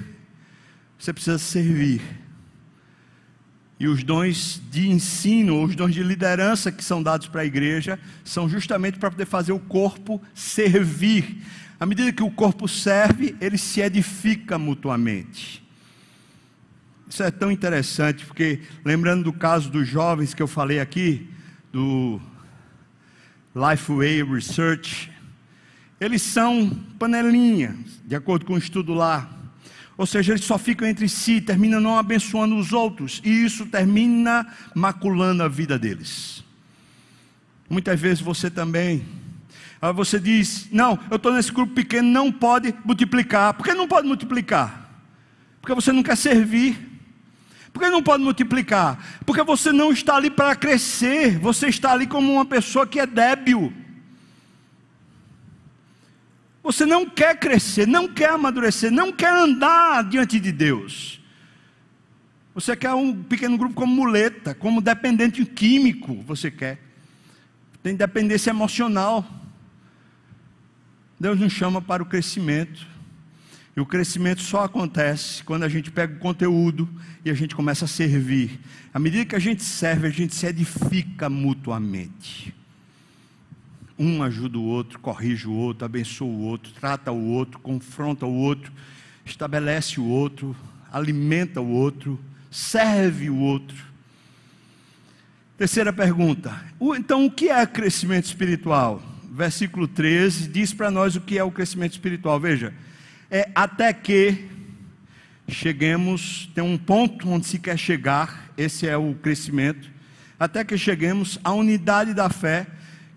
[0.97, 2.01] você precisa servir
[3.79, 7.97] e os dons de ensino, os dons de liderança que são dados para a igreja,
[8.25, 11.41] são justamente para poder fazer o corpo servir.
[11.79, 15.63] À medida que o corpo serve, ele se edifica mutuamente.
[17.09, 21.29] Isso é tão interessante, porque lembrando do caso dos jovens que eu falei aqui,
[21.71, 22.19] do
[23.55, 25.09] Lifeway Research,
[26.01, 29.38] eles são panelinha, de acordo com o estudo lá.
[29.99, 34.47] Ou seja, eles só ficam entre si, terminam não abençoando os outros, e isso termina
[34.73, 36.41] maculando a vida deles.
[37.69, 39.05] Muitas vezes você também.
[39.81, 43.53] Aí você diz: Não, eu estou nesse grupo pequeno, não pode multiplicar.
[43.55, 44.89] Por que não pode multiplicar?
[45.59, 46.77] Porque você não quer servir.
[47.73, 49.19] Por que não pode multiplicar?
[49.25, 53.05] Porque você não está ali para crescer, você está ali como uma pessoa que é
[53.05, 53.73] débil.
[56.69, 61.19] Você não quer crescer, não quer amadurecer, não quer andar diante de Deus.
[62.53, 66.79] Você quer um pequeno grupo como muleta, como dependente químico, você quer.
[67.81, 69.27] Tem dependência emocional.
[71.19, 72.85] Deus nos chama para o crescimento.
[73.75, 76.87] E o crescimento só acontece quando a gente pega o conteúdo
[77.25, 78.59] e a gente começa a servir.
[78.93, 82.58] À medida que a gente serve, a gente se edifica mutuamente.
[83.99, 88.33] Um ajuda o outro, corrige o outro, abençoa o outro, trata o outro, confronta o
[88.33, 88.71] outro,
[89.25, 90.55] estabelece o outro,
[90.89, 92.17] alimenta o outro,
[92.49, 93.89] serve o outro.
[95.57, 96.57] Terceira pergunta.
[96.97, 99.03] Então, o que é crescimento espiritual?
[99.29, 102.39] Versículo 13 diz para nós o que é o crescimento espiritual.
[102.39, 102.73] Veja,
[103.29, 104.47] é até que
[105.49, 109.89] cheguemos, tem um ponto onde se quer chegar, esse é o crescimento,
[110.39, 112.65] até que cheguemos à unidade da fé,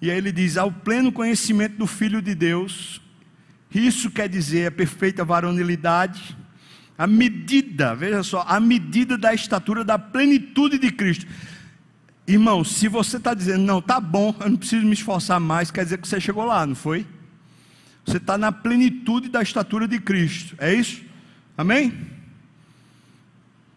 [0.02, 3.00] e aí ele diz: ao pleno conhecimento do Filho de Deus,
[3.72, 6.36] isso quer dizer a perfeita varonilidade,
[6.98, 11.24] a medida, veja só, a medida da estatura da plenitude de Cristo.
[12.26, 15.84] Irmão, se você está dizendo, não, tá bom, eu não preciso me esforçar mais, quer
[15.84, 17.06] dizer que você chegou lá, não foi?
[18.04, 21.02] Você está na plenitude da estatura de Cristo, é isso?
[21.56, 21.92] Amém?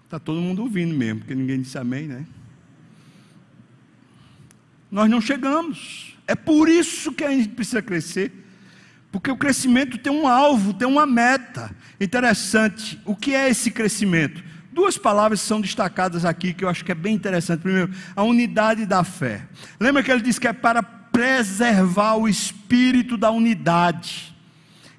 [0.05, 2.25] Está todo mundo ouvindo mesmo, porque ninguém disse amém, né?
[4.91, 8.31] Nós não chegamos, é por isso que a gente precisa crescer,
[9.11, 11.71] porque o crescimento tem um alvo, tem uma meta.
[11.99, 14.43] Interessante, o que é esse crescimento?
[14.73, 17.61] Duas palavras são destacadas aqui que eu acho que é bem interessante.
[17.61, 19.41] Primeiro, a unidade da fé.
[19.79, 24.35] Lembra que ele disse que é para preservar o espírito da unidade.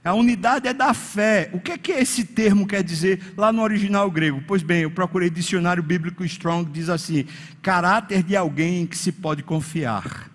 [0.03, 1.51] A unidade é da fé.
[1.53, 4.43] O que é que esse termo quer dizer lá no original grego?
[4.47, 7.27] Pois bem, eu procurei dicionário bíblico Strong, diz assim:
[7.61, 10.31] caráter de alguém em que se pode confiar.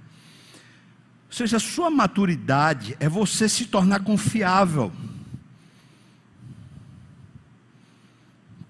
[1.32, 4.91] Ou seja, a sua maturidade é você se tornar confiável.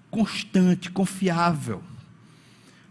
[0.08, 1.82] Constante, confiável.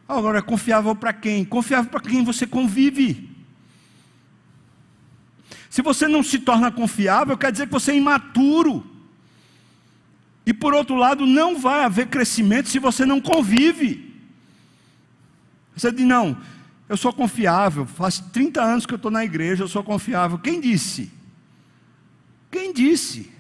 [0.10, 1.45] Agora, confiável para quem?
[1.45, 3.29] Confiável para quem você convive.
[5.69, 8.86] Se você não se torna confiável, quer dizer que você é imaturo.
[10.45, 14.13] E por outro lado, não vai haver crescimento se você não convive.
[15.77, 16.36] Você diz, não,
[16.91, 20.38] eu sou confiável, faz 30 anos que eu estou na igreja, eu sou confiável.
[20.38, 21.12] Quem disse?
[22.51, 23.32] Quem disse?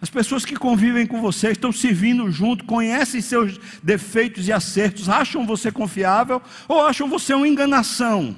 [0.00, 5.44] As pessoas que convivem com você, estão servindo junto, conhecem seus defeitos e acertos, acham
[5.44, 8.36] você confiável ou acham você uma enganação?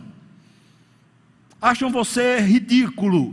[1.62, 3.33] acham você ridículo.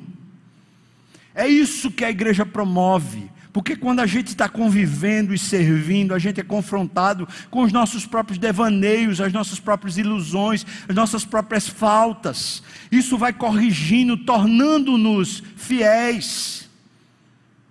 [1.33, 3.27] É isso que a igreja promove.
[3.51, 8.05] Porque quando a gente está convivendo e servindo, a gente é confrontado com os nossos
[8.05, 12.61] próprios devaneios, as nossas próprias ilusões, as nossas próprias faltas.
[12.91, 16.69] Isso vai corrigindo, tornando-nos fiéis.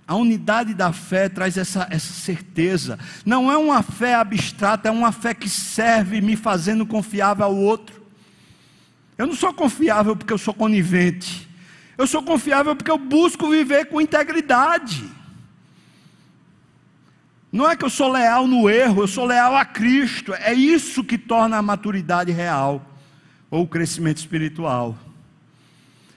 [0.07, 2.99] A unidade da fé traz essa, essa certeza.
[3.25, 8.03] Não é uma fé abstrata, é uma fé que serve me fazendo confiável ao outro.
[9.17, 11.49] Eu não sou confiável porque eu sou conivente.
[11.97, 15.18] Eu sou confiável porque eu busco viver com integridade.
[17.51, 20.35] Não é que eu sou leal no erro, eu sou leal a Cristo.
[20.35, 22.85] É isso que torna a maturidade real
[23.51, 24.97] ou o crescimento espiritual.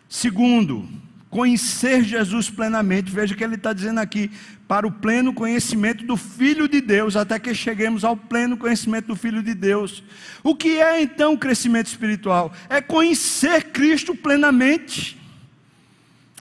[0.10, 0.90] Segundo,
[1.30, 3.10] conhecer Jesus plenamente.
[3.10, 4.30] Veja que ele está dizendo aqui:
[4.68, 9.16] para o pleno conhecimento do Filho de Deus, até que cheguemos ao pleno conhecimento do
[9.16, 10.04] Filho de Deus.
[10.44, 12.54] O que é então crescimento espiritual?
[12.70, 15.18] É conhecer Cristo plenamente.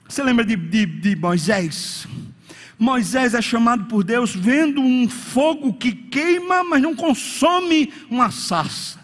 [0.07, 2.05] Você lembra de, de, de Moisés?
[2.81, 8.99] Moisés é chamado por Deus vendo um fogo que queima, mas não consome uma sarça.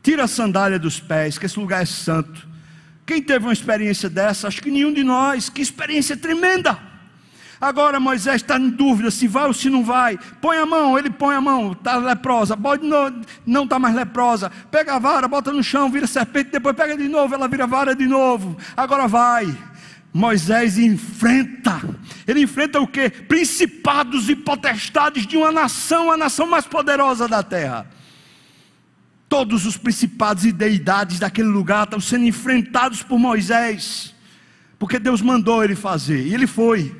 [0.00, 2.46] Tira a sandália dos pés, que esse lugar é santo.
[3.04, 4.46] Quem teve uma experiência dessa?
[4.46, 5.48] Acho que nenhum de nós.
[5.48, 6.78] Que experiência tremenda!
[7.60, 10.16] Agora Moisés está em dúvida se vai ou se não vai.
[10.40, 12.56] Põe a mão, ele põe a mão, está leprosa.
[12.56, 12.86] Pode
[13.44, 14.48] não está mais leprosa.
[14.70, 17.96] Pega a vara, bota no chão, vira serpente, depois pega de novo, ela vira vara
[17.96, 18.56] de novo.
[18.76, 19.71] Agora vai.
[20.12, 21.80] Moisés enfrenta.
[22.26, 23.08] Ele enfrenta o que?
[23.08, 27.86] Principados e potestades de uma nação, a nação mais poderosa da terra.
[29.28, 34.14] Todos os principados e deidades daquele lugar estão sendo enfrentados por Moisés,
[34.78, 36.94] porque Deus mandou ele fazer, e ele foi.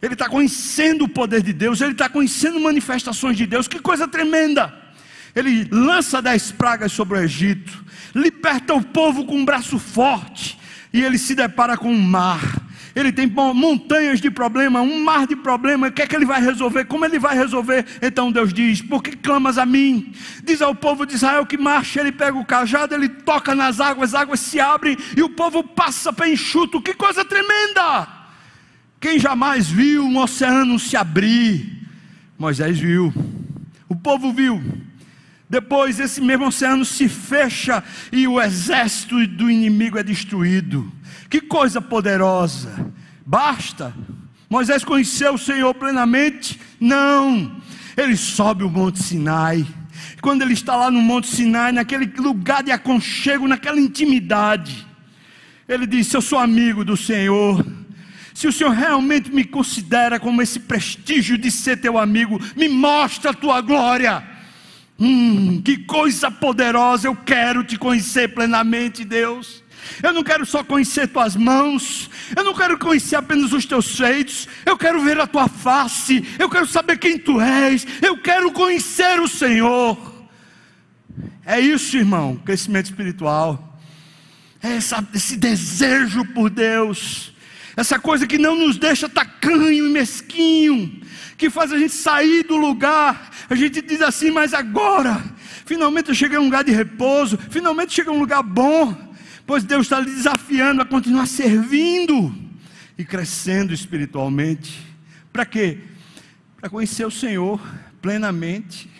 [0.00, 4.06] Ele está conhecendo o poder de Deus, ele está conhecendo manifestações de Deus, que coisa
[4.06, 4.72] tremenda!
[5.34, 10.56] Ele lança dez pragas sobre o Egito, liberta o povo com um braço forte,
[10.98, 15.36] e ele se depara com um mar ele tem montanhas de problema, um mar de
[15.36, 16.86] problema, o que é que ele vai resolver?
[16.86, 17.84] Como ele vai resolver?
[18.00, 20.14] Então Deus diz: Por que clamas a mim?
[20.42, 24.14] Diz ao povo de Israel que marcha, ele pega o cajado, ele toca nas águas,
[24.14, 26.80] as águas se abrem e o povo passa para enxuto.
[26.80, 28.08] Que coisa tremenda!
[28.98, 31.86] Quem jamais viu um oceano se abrir?
[32.38, 33.12] Moisés viu,
[33.90, 34.85] o povo viu.
[35.48, 40.92] Depois esse mesmo oceano se fecha e o exército do inimigo é destruído.
[41.30, 42.92] Que coisa poderosa!
[43.24, 43.94] Basta,
[44.48, 46.60] Moisés conheceu o Senhor plenamente?
[46.80, 47.60] Não.
[47.96, 49.66] Ele sobe o Monte Sinai.
[50.20, 54.86] Quando ele está lá no Monte Sinai, naquele lugar de aconchego, naquela intimidade,
[55.68, 57.64] ele disse: Eu sou amigo do Senhor.
[58.34, 63.30] Se o Senhor realmente me considera como esse prestígio de ser teu amigo, me mostra
[63.30, 64.35] a tua glória.
[64.98, 69.62] Hum, que coisa poderosa, eu quero te conhecer plenamente, Deus.
[70.02, 74.48] Eu não quero só conhecer tuas mãos, eu não quero conhecer apenas os teus feitos,
[74.64, 79.20] eu quero ver a tua face, eu quero saber quem tu és, eu quero conhecer
[79.20, 79.96] o Senhor.
[81.44, 83.78] É isso, irmão, crescimento espiritual,
[84.62, 87.32] é essa, esse desejo por Deus,
[87.76, 91.00] essa coisa que não nos deixa tacanho e mesquinho,
[91.36, 95.22] que faz a gente sair do lugar, a gente diz assim, mas agora,
[95.64, 99.14] finalmente eu cheguei a um lugar de repouso, finalmente cheguei a um lugar bom,
[99.46, 102.34] pois Deus está lhe desafiando a continuar servindo
[102.96, 104.84] e crescendo espiritualmente.
[105.32, 105.78] Para quê?
[106.58, 107.60] Para conhecer o Senhor
[108.00, 108.90] plenamente,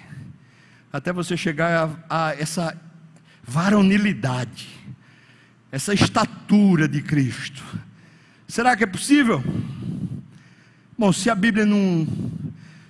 [0.92, 2.76] até você chegar a, a essa
[3.42, 4.68] varonilidade,
[5.72, 7.62] essa estatura de Cristo.
[8.46, 9.42] Será que é possível?
[10.98, 12.08] Bom, se a Bíblia não,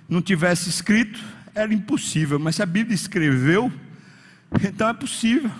[0.07, 1.19] não tivesse escrito,
[1.53, 3.71] era impossível, mas se a Bíblia escreveu,
[4.63, 5.51] então é possível.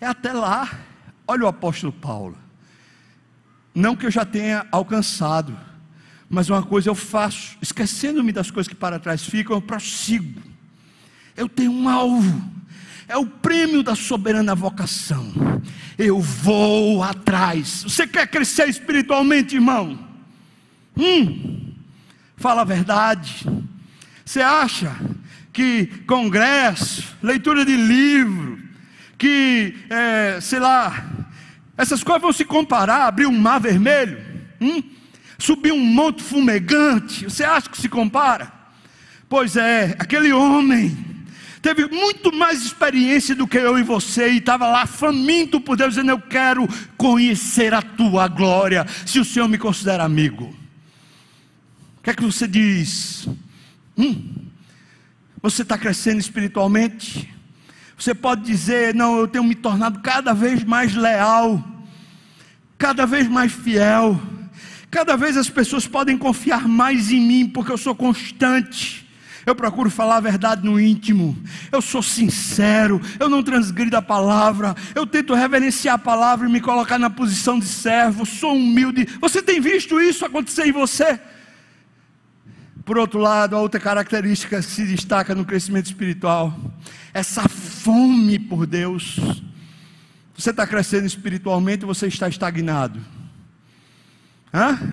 [0.00, 0.70] É até lá.
[1.28, 2.38] Olha o apóstolo Paulo.
[3.74, 5.58] Não que eu já tenha alcançado,
[6.30, 10.40] mas uma coisa eu faço, esquecendo-me das coisas que para trás ficam, eu prossigo.
[11.36, 12.50] Eu tenho um alvo,
[13.06, 15.32] é o prêmio da soberana vocação.
[15.98, 17.82] Eu vou atrás.
[17.82, 20.13] Você quer crescer espiritualmente, irmão?
[20.96, 21.72] Hum,
[22.36, 23.46] fala a verdade.
[24.24, 24.94] Você acha
[25.52, 28.58] que congresso, leitura de livro,
[29.18, 31.04] que, é, sei lá,
[31.76, 34.20] essas coisas vão se comparar, abrir um mar vermelho,
[34.60, 34.82] hum?
[35.38, 38.52] subir um monte fumegante, você acha que se compara?
[39.28, 40.96] Pois é, aquele homem
[41.60, 45.94] teve muito mais experiência do que eu e você, e estava lá faminto por Deus,
[45.94, 50.54] dizendo: Eu quero conhecer a tua glória, se o Senhor me considera amigo.
[52.04, 53.26] Que é que você diz?
[53.96, 54.46] Hum,
[55.40, 57.34] você está crescendo espiritualmente?
[57.96, 61.64] Você pode dizer: Não, eu tenho me tornado cada vez mais leal,
[62.76, 64.20] cada vez mais fiel.
[64.90, 69.08] Cada vez as pessoas podem confiar mais em mim, porque eu sou constante.
[69.46, 71.36] Eu procuro falar a verdade no íntimo.
[71.72, 73.00] Eu sou sincero.
[73.18, 74.74] Eu não transgrido a palavra.
[74.94, 78.24] Eu tento reverenciar a palavra e me colocar na posição de servo.
[78.24, 79.08] Sou humilde.
[79.20, 81.18] Você tem visto isso acontecer em você?
[82.84, 86.54] Por outro lado, a outra característica que se destaca no crescimento espiritual,
[87.14, 89.42] essa fome por Deus.
[90.36, 93.00] Você está crescendo espiritualmente, você está estagnado.
[94.52, 94.92] Hã?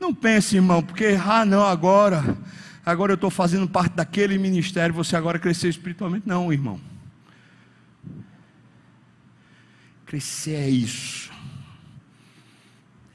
[0.00, 2.38] Não pense, irmão, porque, ah, não, agora,
[2.86, 6.26] agora eu estou fazendo parte daquele ministério, você agora cresceu espiritualmente.
[6.26, 6.80] Não, irmão.
[10.06, 11.30] Crescer é isso,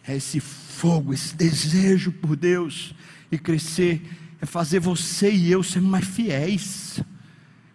[0.05, 2.93] é esse fogo, esse desejo por Deus
[3.31, 4.01] e crescer
[4.41, 7.01] é fazer você e eu sermos mais fiéis,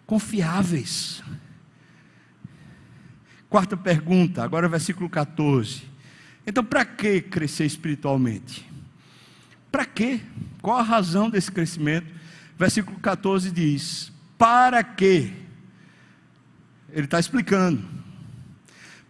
[0.05, 1.23] confiáveis.
[3.49, 5.83] Quarta pergunta, agora versículo 14.
[6.45, 8.65] Então, para que crescer espiritualmente?
[9.71, 10.19] Para quê?
[10.61, 12.07] Qual a razão desse crescimento?
[12.57, 15.33] Versículo 14 diz: Para que?
[16.91, 17.83] Ele está explicando.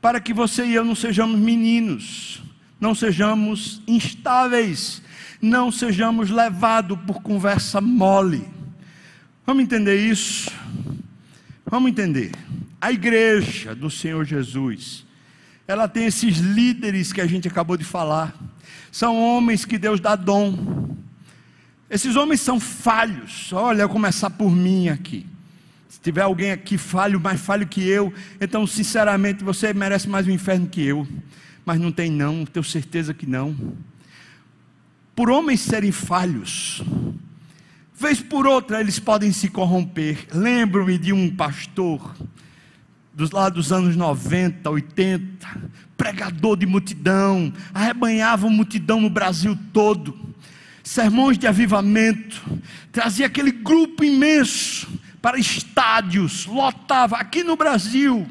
[0.01, 2.43] Para que você e eu não sejamos meninos,
[2.79, 5.01] não sejamos instáveis,
[5.41, 8.47] não sejamos levados por conversa mole.
[9.45, 10.51] Vamos entender isso?
[11.65, 12.31] Vamos entender.
[12.81, 15.05] A igreja do Senhor Jesus,
[15.67, 18.35] ela tem esses líderes que a gente acabou de falar.
[18.91, 20.95] São homens que Deus dá dom.
[21.89, 23.51] Esses homens são falhos.
[23.53, 25.25] Olha, eu começar por mim aqui.
[25.87, 30.31] Se tiver alguém aqui falho, mais falho que eu, então sinceramente você merece mais um
[30.31, 31.07] inferno que eu.
[31.65, 33.55] Mas não tem não, tenho certeza que não
[35.17, 36.83] por homens serem falhos,
[37.91, 40.27] vez por outra eles podem se corromper.
[40.31, 42.15] Lembro-me de um pastor
[43.11, 45.61] dos lá dos anos 90, 80,
[45.97, 50.15] pregador de multidão, arrebanhava multidão no Brasil todo,
[50.83, 52.39] sermões de avivamento,
[52.91, 54.87] trazia aquele grupo imenso
[55.19, 57.17] para estádios, lotava.
[57.17, 58.29] Aqui no Brasil,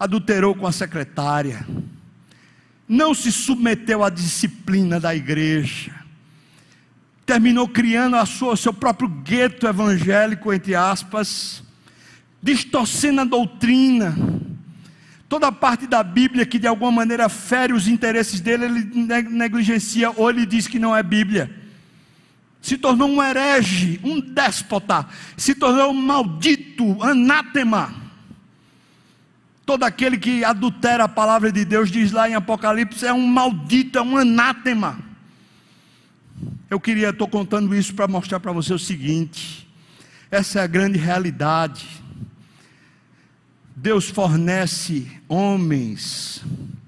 [0.00, 1.66] adulterou com a secretária,
[2.88, 5.92] não se submeteu à disciplina da igreja,
[7.24, 11.62] terminou criando a sua, seu próprio gueto evangélico, entre aspas,
[12.42, 14.14] distorcendo a doutrina,
[15.34, 18.84] Toda parte da Bíblia que de alguma maneira fere os interesses dele, ele
[19.30, 21.50] negligencia ou ele diz que não é Bíblia.
[22.62, 25.04] Se tornou um herege, um déspota,
[25.36, 27.92] se tornou um maldito, anátema.
[29.64, 33.98] Todo aquele que adultera a palavra de Deus, diz lá em Apocalipse, é um maldito,
[33.98, 34.98] é um anátema.
[36.68, 39.68] Eu queria, estou contando isso para mostrar para você o seguinte:
[40.30, 41.86] essa é a grande realidade.
[43.76, 46.42] Deus fornece homens,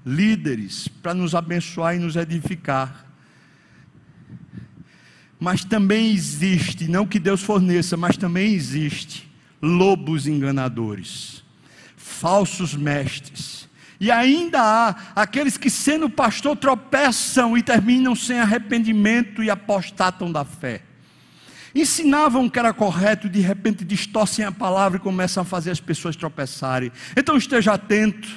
[0.05, 3.05] líderes, para nos abençoar e nos edificar.
[5.39, 9.29] Mas também existe, não que Deus forneça, mas também existe
[9.61, 11.43] lobos enganadores,
[12.07, 13.67] falsos mestres.
[13.99, 20.45] E ainda há aqueles que, sendo pastor, tropeçam e terminam sem arrependimento e apostatam da
[20.45, 20.81] fé.
[21.73, 26.15] Ensinavam que era correto, de repente distorcem a palavra e começam a fazer as pessoas
[26.15, 26.91] tropeçarem.
[27.15, 28.27] Então esteja atento,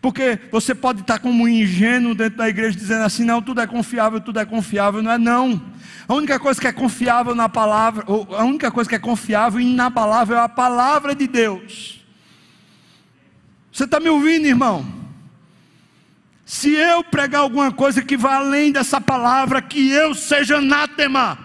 [0.00, 3.66] porque você pode estar como um ingênuo dentro da igreja dizendo assim: não, tudo é
[3.66, 5.02] confiável, tudo é confiável.
[5.02, 5.62] Não é, não.
[6.06, 9.64] A única coisa que é confiável na palavra, a única coisa que é confiável e
[9.64, 12.03] inabalável é a palavra de Deus.
[13.74, 14.86] Você está me ouvindo, irmão?
[16.46, 21.36] Se eu pregar alguma coisa que vá além dessa palavra, que eu seja anátema,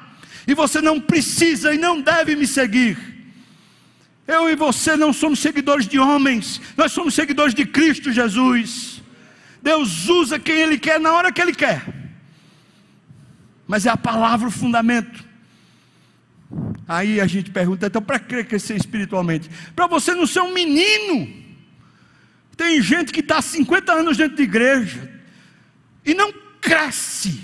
[0.46, 3.00] e você não precisa e não deve me seguir.
[4.28, 9.02] Eu e você não somos seguidores de homens, nós somos seguidores de Cristo Jesus.
[9.60, 11.84] Deus usa quem Ele quer na hora que Ele quer,
[13.68, 15.26] mas é a palavra o fundamento.
[16.88, 19.50] Aí a gente pergunta, então para que crescer espiritualmente?
[19.76, 21.39] Para você não ser um menino
[22.60, 25.10] tem gente que está há 50 anos dentro de igreja
[26.06, 27.42] e não cresce,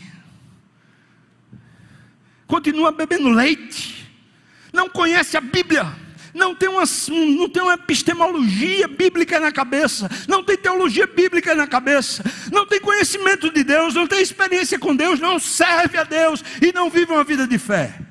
[2.46, 4.12] continua bebendo leite,
[4.74, 5.90] não conhece a Bíblia,
[6.34, 6.84] não tem, uma,
[7.38, 12.82] não tem uma epistemologia bíblica na cabeça, não tem teologia bíblica na cabeça, não tem
[12.82, 17.14] conhecimento de Deus, não tem experiência com Deus, não serve a Deus e não vive
[17.14, 18.02] uma vida de fé.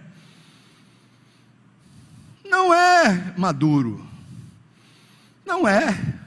[2.42, 4.08] Não é maduro,
[5.44, 6.23] não é.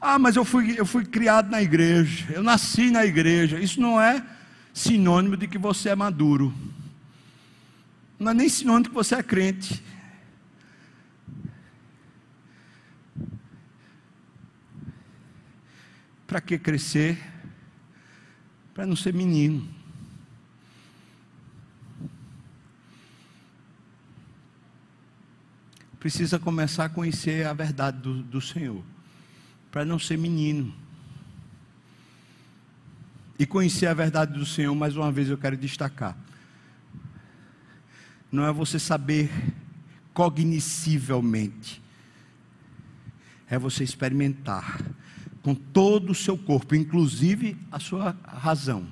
[0.00, 3.58] Ah, mas eu fui, eu fui criado na igreja, eu nasci na igreja.
[3.58, 4.24] Isso não é
[4.72, 6.54] sinônimo de que você é maduro.
[8.18, 9.82] Não é nem sinônimo de que você é crente.
[16.28, 17.18] Para que crescer?
[18.72, 19.66] Para não ser menino.
[25.98, 28.84] Precisa começar a conhecer a verdade do, do Senhor
[29.78, 30.74] para não ser menino.
[33.38, 36.16] E conhecer a verdade do Senhor, mais uma vez eu quero destacar.
[38.32, 39.30] Não é você saber
[40.12, 41.80] cognitivamente,
[43.48, 44.80] é você experimentar
[45.42, 48.84] com todo o seu corpo, inclusive a sua razão,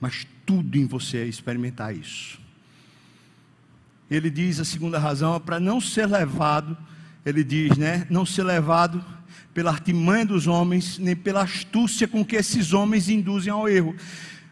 [0.00, 2.40] mas tudo em você é experimentar isso.
[4.10, 6.74] Ele diz a segunda razão, para não ser levado,
[7.22, 8.06] ele diz, né?
[8.08, 9.19] Não ser levado
[9.52, 13.94] pela artimanha dos homens, nem pela astúcia com que esses homens induzem ao erro.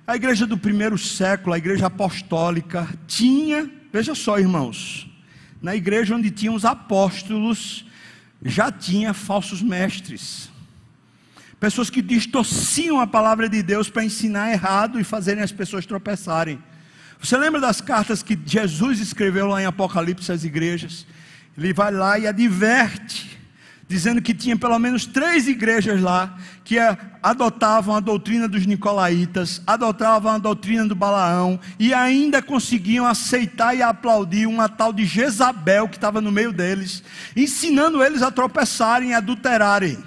[0.06, 5.08] A igreja do primeiro século, a igreja apostólica, tinha, veja só, irmãos,
[5.62, 7.84] na igreja onde tinham os apóstolos,
[8.42, 10.50] já tinha falsos mestres.
[11.60, 16.58] Pessoas que distorciam a palavra de Deus para ensinar errado e fazerem as pessoas tropeçarem.
[17.20, 21.04] Você lembra das cartas que Jesus escreveu lá em Apocalipse às igrejas?
[21.56, 23.37] Ele vai lá e adverte
[23.88, 26.76] dizendo que tinha pelo menos três igrejas lá que
[27.22, 33.82] adotavam a doutrina dos nicolaítas, adotavam a doutrina do Balaão e ainda conseguiam aceitar e
[33.82, 37.02] aplaudir uma tal de Jezabel que estava no meio deles,
[37.34, 39.98] ensinando eles a tropeçarem e adulterarem.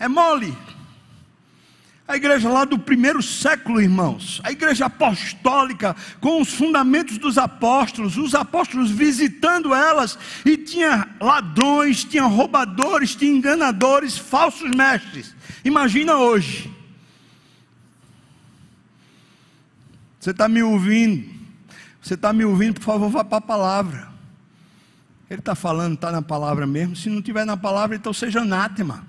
[0.00, 0.63] É mole.
[2.06, 8.18] A igreja lá do primeiro século, irmãos, a igreja apostólica, com os fundamentos dos apóstolos,
[8.18, 15.34] os apóstolos visitando elas, e tinha ladrões, tinha roubadores, tinha enganadores, falsos mestres.
[15.64, 16.70] Imagina hoje.
[20.20, 21.32] Você está me ouvindo?
[22.02, 22.74] Você está me ouvindo?
[22.74, 24.08] Por favor, vá para a palavra.
[25.30, 26.94] Ele está falando, está na palavra mesmo.
[26.94, 29.06] Se não tiver na palavra, então seja anátema.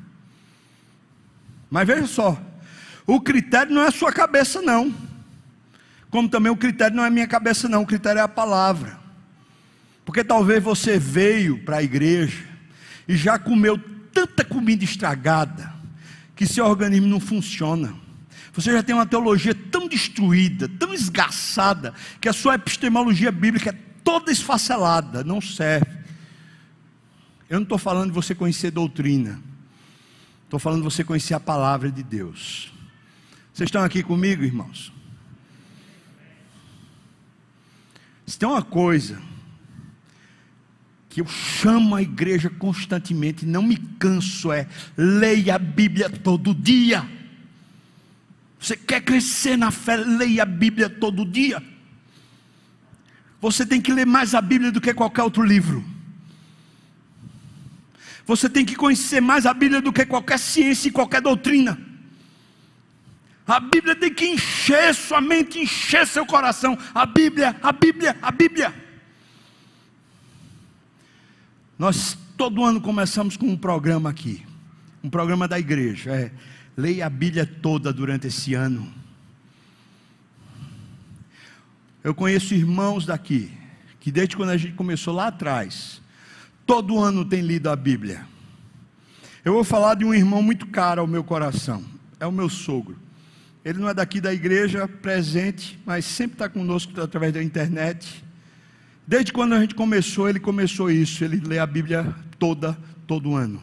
[1.69, 2.54] Mas veja só.
[3.07, 4.93] O critério não é a sua cabeça, não.
[6.09, 7.83] Como também o critério não é a minha cabeça, não.
[7.83, 8.97] O critério é a palavra.
[10.03, 12.45] Porque talvez você veio para a igreja
[13.07, 13.77] e já comeu
[14.13, 15.73] tanta comida estragada
[16.35, 17.93] que seu organismo não funciona.
[18.53, 23.77] Você já tem uma teologia tão destruída, tão esgaçada, que a sua epistemologia bíblica é
[24.03, 25.91] toda esfacelada, não serve.
[27.49, 29.39] Eu não estou falando de você conhecer doutrina.
[30.45, 32.71] Estou falando de você conhecer a palavra de Deus.
[33.55, 34.91] Vocês estão aqui comigo, irmãos?
[38.27, 39.17] Se tem uma coisa
[41.07, 47.09] que eu chamo a igreja constantemente, não me canso, é leia a Bíblia todo dia.
[48.59, 51.63] Você quer crescer na fé, leia a Bíblia todo dia.
[53.39, 55.81] Você tem que ler mais a Bíblia do que qualquer outro livro.
[58.25, 61.94] Você tem que conhecer mais a Bíblia do que qualquer ciência e qualquer doutrina.
[63.47, 66.77] A Bíblia tem que encher sua mente, encher seu coração.
[66.93, 68.73] A Bíblia, a Bíblia, a Bíblia.
[71.77, 74.45] Nós todo ano começamos com um programa aqui,
[75.03, 76.11] um programa da igreja.
[76.11, 76.31] É,
[76.75, 78.91] leia a Bíblia toda durante esse ano.
[82.03, 83.51] Eu conheço irmãos daqui
[83.99, 86.01] que desde quando a gente começou lá atrás,
[86.65, 88.25] todo ano tem lido a Bíblia.
[89.43, 91.83] Eu vou falar de um irmão muito caro ao meu coração.
[92.19, 92.97] É o meu sogro.
[93.65, 98.23] Ele não é daqui da igreja, presente, mas sempre está conosco através da internet.
[99.07, 101.23] Desde quando a gente começou, ele começou isso.
[101.23, 103.59] Ele lê a Bíblia toda, todo ano.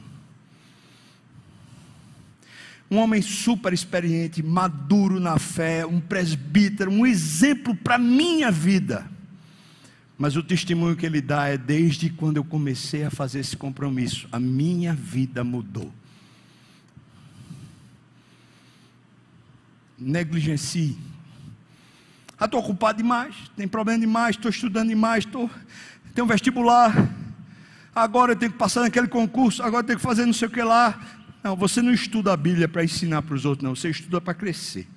[2.91, 9.09] Um homem super experiente, maduro na fé, um presbítero, um exemplo para a minha vida.
[10.19, 14.29] Mas o testemunho que ele dá é desde quando eu comecei a fazer esse compromisso,
[14.33, 15.93] a minha vida mudou.
[20.03, 20.99] Negligencie.
[22.39, 25.49] Ah, estou ocupado demais, tem problema demais, estou estudando demais, estou,
[26.15, 26.93] tenho um vestibular,
[27.95, 30.51] agora eu tenho que passar naquele concurso, agora eu tenho que fazer não sei o
[30.51, 31.01] que lá.
[31.43, 34.35] Não, você não estuda a Bíblia para ensinar para os outros, não, você estuda para
[34.35, 34.89] crescer.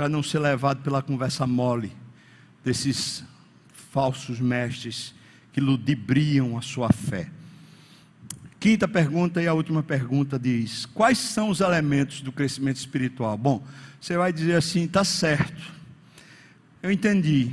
[0.00, 1.92] para não ser levado pela conversa mole
[2.64, 3.22] desses
[3.90, 5.14] falsos mestres
[5.52, 7.30] que ludibriam a sua fé.
[8.60, 13.38] Quinta pergunta e a última pergunta diz: Quais são os elementos do crescimento espiritual?
[13.38, 13.66] Bom,
[13.98, 15.72] você vai dizer assim: está certo.
[16.82, 17.50] Eu entendi.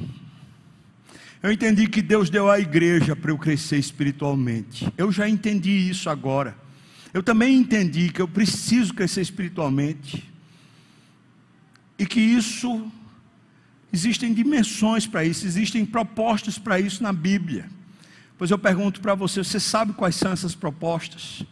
[1.42, 4.92] Eu entendi que Deus deu à igreja para eu crescer espiritualmente.
[4.98, 6.54] Eu já entendi isso agora.
[7.14, 10.30] Eu também entendi que eu preciso crescer espiritualmente
[11.98, 12.92] e que isso
[13.94, 17.70] existem dimensões para isso, existem propostas para isso na Bíblia.
[18.38, 21.44] Pois eu pergunto para você, você sabe quais são essas propostas?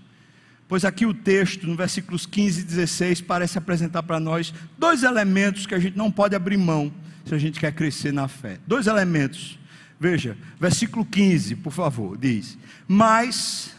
[0.67, 5.65] Pois aqui o texto, no versículos 15 e 16, parece apresentar para nós dois elementos
[5.65, 6.91] que a gente não pode abrir mão
[7.25, 8.59] se a gente quer crescer na fé.
[8.67, 9.59] Dois elementos.
[9.99, 12.57] Veja, versículo 15, por favor, diz:
[12.87, 13.75] Mas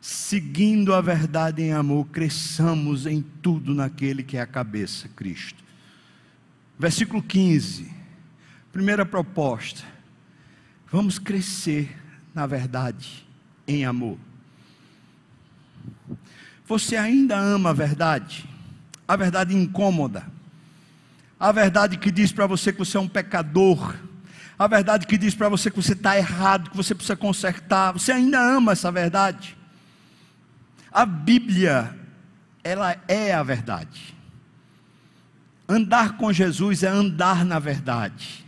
[0.00, 5.64] seguindo a verdade em amor, cresçamos em tudo naquele que é a cabeça, Cristo.
[6.78, 7.92] Versículo 15.
[8.72, 9.82] Primeira proposta.
[10.90, 11.96] Vamos crescer
[12.36, 13.26] na verdade,
[13.66, 14.18] em amor.
[16.66, 18.46] Você ainda ama a verdade?
[19.08, 20.26] A verdade incômoda.
[21.40, 23.96] A verdade que diz para você que você é um pecador.
[24.58, 27.92] A verdade que diz para você que você está errado, que você precisa consertar.
[27.92, 29.56] Você ainda ama essa verdade?
[30.92, 31.98] A Bíblia,
[32.62, 34.14] ela é a verdade.
[35.66, 38.45] Andar com Jesus é andar na verdade.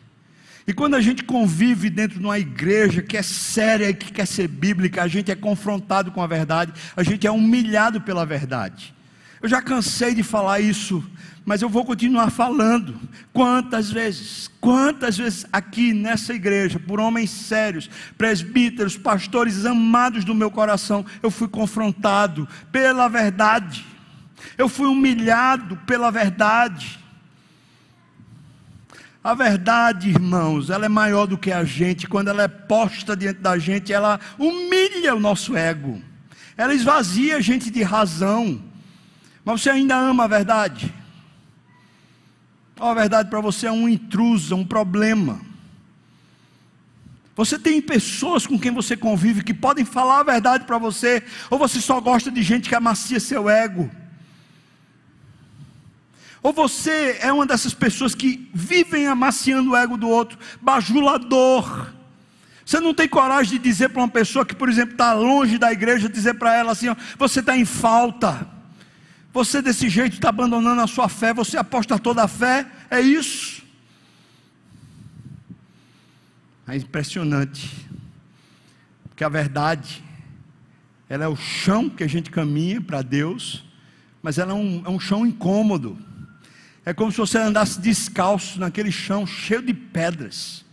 [0.68, 4.26] E quando a gente convive dentro de uma igreja que é séria e que quer
[4.26, 8.94] ser bíblica, a gente é confrontado com a verdade, a gente é humilhado pela verdade.
[9.40, 11.02] Eu já cansei de falar isso,
[11.42, 13.00] mas eu vou continuar falando.
[13.32, 17.88] Quantas vezes, quantas vezes aqui nessa igreja, por homens sérios,
[18.18, 23.86] presbíteros, pastores amados do meu coração, eu fui confrontado pela verdade,
[24.58, 27.07] eu fui humilhado pela verdade.
[29.22, 32.06] A verdade, irmãos, ela é maior do que a gente.
[32.06, 36.00] Quando ela é posta diante da gente, ela humilha o nosso ego.
[36.56, 38.62] Ela esvazia a gente de razão.
[39.44, 40.94] Mas você ainda ama a verdade?
[42.80, 45.40] a verdade para você é um intruso, um problema.
[47.34, 51.58] Você tem pessoas com quem você convive que podem falar a verdade para você, ou
[51.58, 53.90] você só gosta de gente que amacia seu ego?
[56.42, 61.92] Ou você é uma dessas pessoas que vivem amaciando o ego do outro, bajulador.
[62.64, 65.72] Você não tem coragem de dizer para uma pessoa que, por exemplo, está longe da
[65.72, 68.46] igreja, dizer para ela assim: ó, você está em falta.
[69.32, 73.62] Você desse jeito está abandonando a sua fé, você aposta toda a fé, é isso.
[76.66, 77.88] É impressionante,
[79.08, 80.04] porque a verdade,
[81.08, 83.64] ela é o chão que a gente caminha para Deus,
[84.22, 85.96] mas ela é um, é um chão incômodo.
[86.88, 90.64] É como se você andasse descalço naquele chão cheio de pedras.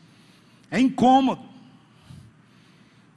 [0.72, 1.43] É incômodo.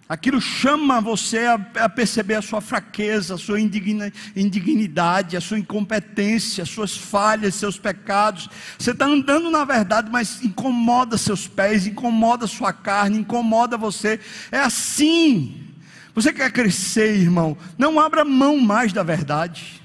[0.09, 5.61] Aquilo chama você a, a, perceber a sua fraqueza, a sua indigna, indignidade, a sua
[5.61, 8.51] incompetência, as suas falhas, seus pecados.
[8.77, 14.19] Você está andando na verdade, mas incomoda seus pés, incomoda sua carne, incomoda você.
[14.51, 15.69] É assim.
[16.17, 17.57] Você quer crescer, irmão?
[17.79, 19.78] Não abra mão mais da verdade.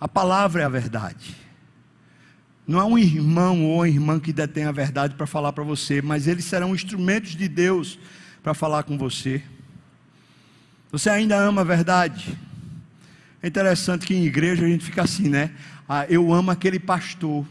[0.00, 1.36] A palavra é a verdade.
[2.66, 6.00] Não é um irmão ou uma irmã que detém a verdade para falar para você,
[6.00, 7.98] mas eles serão instrumentos de Deus
[8.42, 9.42] para falar com você.
[10.90, 12.38] Você ainda ama a verdade?
[13.42, 15.52] É interessante que em igreja a gente fica assim, né?
[15.88, 17.44] Ah, eu amo aquele pastor.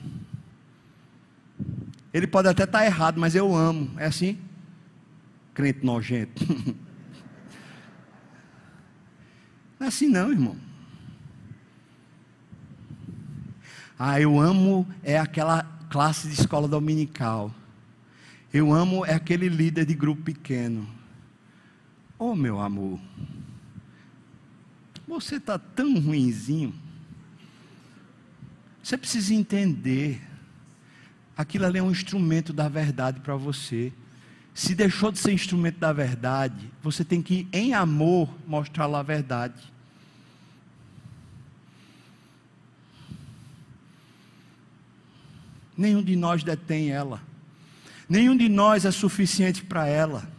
[2.14, 3.92] Ele pode até estar errado, mas eu amo.
[3.98, 4.40] É assim?
[5.54, 6.44] Crente nojento.
[9.80, 10.69] Não é assim não, irmão.
[14.02, 17.54] Ah, eu amo é aquela classe de escola dominical.
[18.54, 20.88] Eu amo é aquele líder de grupo pequeno.
[22.18, 22.98] Oh, meu amor.
[25.06, 26.74] Você está tão ruinzinho.
[28.82, 30.22] Você precisa entender.
[31.36, 33.92] Aquilo ali é um instrumento da verdade para você.
[34.54, 39.04] Se deixou de ser instrumento da verdade, você tem que, em amor, mostrar lá a
[39.04, 39.62] verdade.
[45.80, 47.22] Nenhum de nós detém ela.
[48.10, 50.30] Nenhum de nós é suficiente para ela.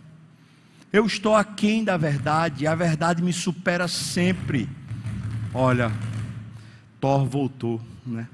[0.92, 4.68] Eu estou aquém da verdade, a verdade me supera sempre.
[5.54, 5.90] Olha,
[7.00, 8.28] Thor voltou, né?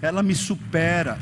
[0.00, 1.18] Ela me supera.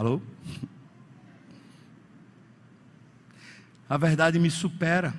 [0.00, 0.18] Alô?
[3.86, 5.12] A verdade me supera.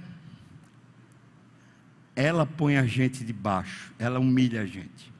[2.15, 5.13] Ela põe a gente de baixo, ela humilha a gente.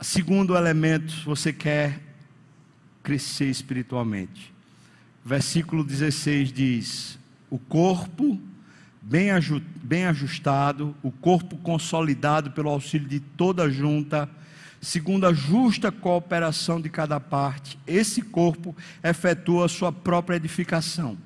[0.00, 2.02] Segundo elemento, você quer
[3.00, 4.52] crescer espiritualmente.
[5.24, 7.16] Versículo 16 diz:
[7.48, 8.40] O corpo
[9.00, 9.30] bem,
[10.08, 14.28] ajustado, o corpo consolidado pelo auxílio de toda junta,
[14.80, 21.16] segundo a justa cooperação de cada parte, esse corpo efetua a sua própria edificação.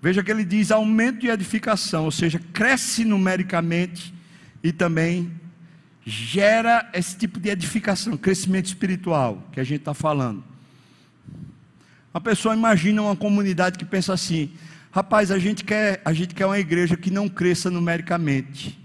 [0.00, 4.14] Veja que ele diz aumento de edificação, ou seja, cresce numericamente
[4.62, 5.32] e também
[6.04, 10.44] gera esse tipo de edificação, crescimento espiritual que a gente está falando.
[12.14, 14.52] Uma pessoa imagina uma comunidade que pensa assim:
[14.90, 18.78] rapaz, a gente quer, a gente quer uma igreja que não cresça numericamente.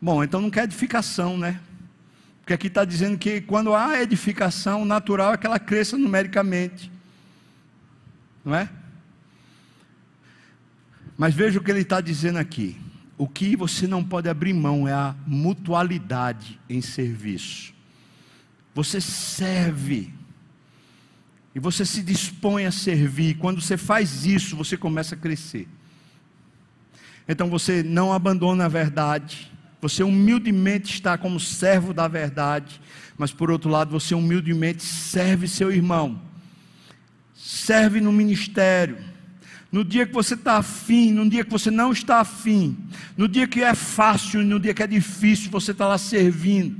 [0.00, 1.60] Bom, então não quer edificação, né?
[2.46, 6.92] Porque aqui está dizendo que quando há edificação, natural é que ela cresça numericamente.
[8.44, 8.70] Não é?
[11.18, 12.80] Mas veja o que ele está dizendo aqui.
[13.18, 17.74] O que você não pode abrir mão é a mutualidade em serviço.
[18.76, 20.14] Você serve.
[21.52, 23.38] E você se dispõe a servir.
[23.38, 25.66] Quando você faz isso, você começa a crescer.
[27.26, 29.50] Então você não abandona a verdade
[29.80, 32.80] você humildemente está como servo da verdade,
[33.18, 36.20] mas por outro lado, você humildemente serve seu irmão,
[37.34, 38.98] serve no ministério.
[39.70, 42.76] No dia que você está afim, no dia que você não está afim,
[43.16, 46.76] no dia que é fácil, no dia que é difícil, você está lá servindo,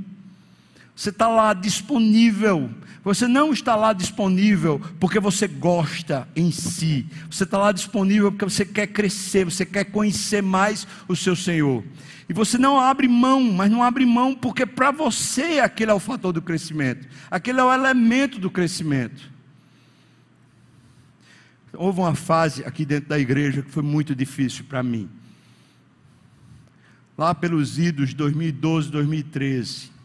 [0.97, 2.71] você está lá disponível.
[3.03, 8.43] Você não está lá disponível porque você gosta em si, você está lá disponível porque
[8.43, 11.83] você quer crescer, você quer conhecer mais o seu Senhor.
[12.27, 15.99] E você não abre mão, mas não abre mão porque para você aquele é o
[15.99, 19.31] fator do crescimento, aquele é o elemento do crescimento.
[21.73, 25.07] Houve uma fase aqui dentro da igreja que foi muito difícil para mim.
[27.15, 29.96] Lá pelos idos 2012, 2013.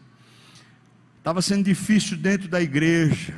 [1.23, 3.33] Estava sendo difícil dentro da igreja.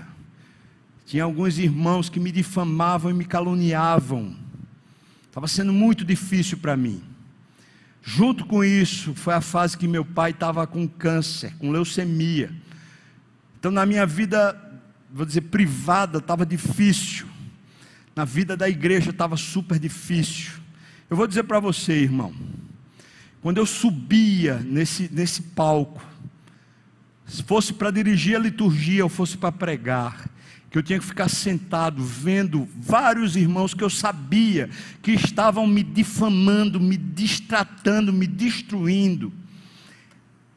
[1.05, 4.35] Tinha alguns irmãos que me difamavam e me caluniavam.
[5.27, 7.03] Estava sendo muito difícil para mim.
[8.01, 12.51] Junto com isso, foi a fase que meu pai estava com câncer, com leucemia.
[13.59, 14.59] Então, na minha vida,
[15.13, 17.27] vou dizer, privada, estava difícil.
[18.15, 20.53] Na vida da igreja estava super difícil.
[21.07, 22.33] Eu vou dizer para você, irmão,
[23.43, 26.14] quando eu subia nesse, nesse palco,
[27.27, 30.29] se fosse para dirigir a liturgia ou fosse para pregar,
[30.69, 34.69] que eu tinha que ficar sentado vendo vários irmãos que eu sabia
[35.01, 39.31] que estavam me difamando, me distratando, me destruindo.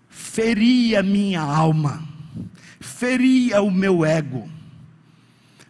[0.08, 2.02] feria minha alma,
[2.80, 4.50] feria o meu ego.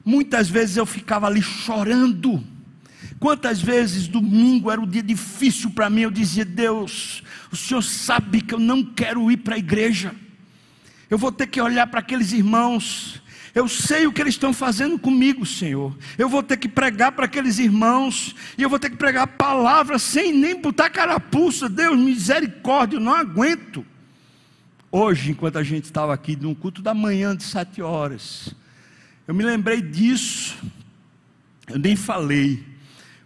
[0.04, 2.42] Muitas vezes eu ficava ali chorando.
[3.20, 7.22] Quantas vezes domingo era um dia difícil para mim, eu dizia: Deus,
[7.52, 10.14] o Senhor sabe que eu não quero ir para a igreja.
[11.10, 13.22] Eu vou ter que olhar para aqueles irmãos.
[13.54, 15.96] Eu sei o que eles estão fazendo comigo, Senhor.
[16.16, 18.34] Eu vou ter que pregar para aqueles irmãos.
[18.56, 21.68] E eu vou ter que pregar palavras sem nem botar carapuça.
[21.68, 23.84] Deus, misericórdia, eu não aguento.
[24.90, 28.54] Hoje, enquanto a gente estava aqui num culto da manhã de sete horas,
[29.26, 30.56] eu me lembrei disso.
[31.68, 32.64] Eu nem falei.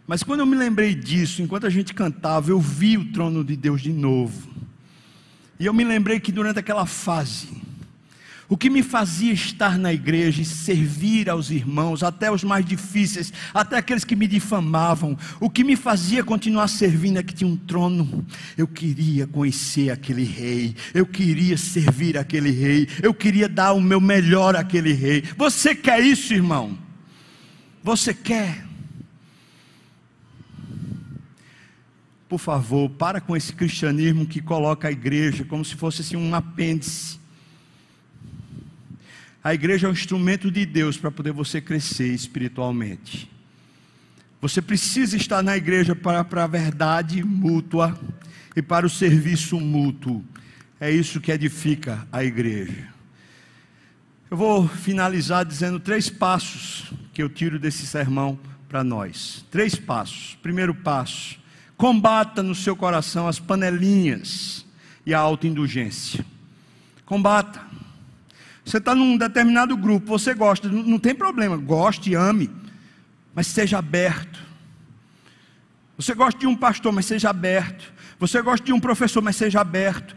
[0.07, 3.57] Mas quando eu me lembrei disso, enquanto a gente cantava, eu vi o trono de
[3.57, 4.51] Deus de novo.
[5.59, 7.49] E eu me lembrei que durante aquela fase,
[8.53, 13.33] o que me fazia estar na igreja e servir aos irmãos, até os mais difíceis,
[13.55, 17.57] até aqueles que me difamavam, o que me fazia continuar servindo é que tinha um
[17.57, 18.27] trono.
[18.55, 24.03] Eu queria conhecer aquele rei, eu queria servir aquele rei, eu queria dar o meu
[24.03, 25.25] melhor àquele rei.
[25.35, 26.77] Você quer isso, irmão?
[27.83, 28.67] Você quer?
[32.29, 36.35] Por favor, para com esse cristianismo que coloca a igreja como se fosse assim, um
[36.35, 37.22] apêndice.
[39.43, 43.31] A igreja é um instrumento de Deus para poder você crescer espiritualmente.
[44.41, 47.99] Você precisa estar na igreja para, para a verdade mútua
[48.55, 50.25] e para o serviço mútuo.
[50.81, 52.89] É isso que edifica a igreja.
[54.31, 58.39] Eu vou finalizar dizendo três passos que eu tiro desse sermão
[58.69, 59.45] para nós.
[59.51, 60.37] Três passos.
[60.43, 61.43] Primeiro passo
[61.83, 64.65] Combata no seu coração as panelinhas
[65.05, 66.25] e a autoindulgência.
[67.05, 67.61] Combata.
[68.65, 72.51] Você está num determinado grupo, você gosta, não, tem problema, goste, ame,
[73.35, 74.41] mas seja aberto.
[75.97, 77.93] Você gosta de um pastor, mas seja aberto.
[78.19, 80.15] Você gosta de um professor, mas seja aberto.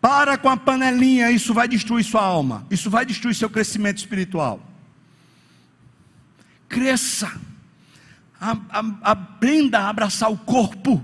[0.00, 4.62] Para com a panelinha, isso vai destruir sua alma, isso vai destruir seu crescimento espiritual.
[6.68, 7.30] Cresça
[9.02, 11.02] aprenda a abraçar o corpo,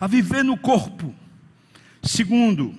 [0.00, 1.14] a viver no corpo.
[2.02, 2.74] Segundo,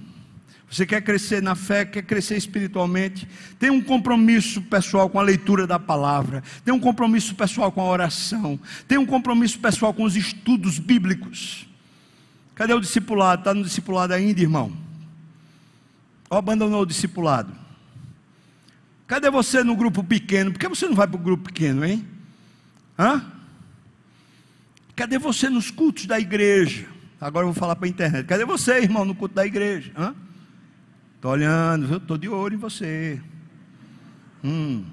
[0.73, 3.27] você quer crescer na fé, quer crescer espiritualmente,
[3.59, 7.85] tem um compromisso pessoal com a leitura da palavra, tem um compromisso pessoal com a
[7.85, 11.67] oração, tem um compromisso pessoal com os estudos bíblicos.
[12.55, 13.41] Cadê o discipulado?
[13.41, 14.75] Está no discipulado ainda, irmão?
[16.27, 17.53] Ou abandonou o discipulado?
[19.05, 20.51] Cadê você no grupo pequeno?
[20.51, 22.03] Por que você não vai para o grupo pequeno, hein?
[22.97, 23.23] Hã?
[24.95, 26.87] Cadê você nos cultos da igreja?
[27.21, 28.25] Agora eu vou falar para a internet.
[28.25, 29.91] Cadê você, irmão, no culto da igreja?
[31.23, 33.17] Estou olhando, eu estou de olho em você.
[34.43, 34.83] Hum.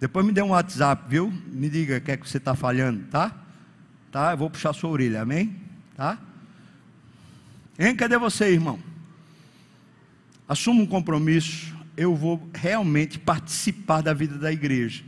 [0.00, 1.32] Depois me dê um WhatsApp, viu?
[1.46, 3.32] Me diga o que é que você está falhando, tá?
[4.10, 4.32] Tá?
[4.32, 5.54] Eu vou puxar sua orelha, amém?
[5.94, 6.18] Tá?
[7.78, 7.94] Hein?
[7.94, 8.80] Cadê você, irmão?
[10.48, 11.72] Assuma um compromisso.
[11.96, 15.04] Eu vou realmente participar da vida da igreja.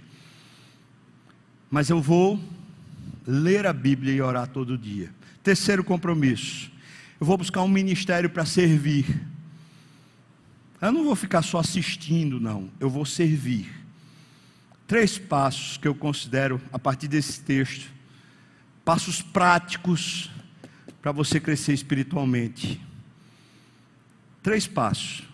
[1.69, 2.39] Mas eu vou
[3.27, 5.13] ler a Bíblia e orar todo dia.
[5.43, 6.71] Terceiro compromisso:
[7.21, 9.28] eu vou buscar um ministério para servir.
[10.81, 13.69] Eu não vou ficar só assistindo, não, eu vou servir.
[14.87, 17.91] Três passos que eu considero, a partir desse texto,
[18.85, 20.31] passos práticos
[21.03, 22.81] para você crescer espiritualmente.
[24.43, 25.25] Três passos.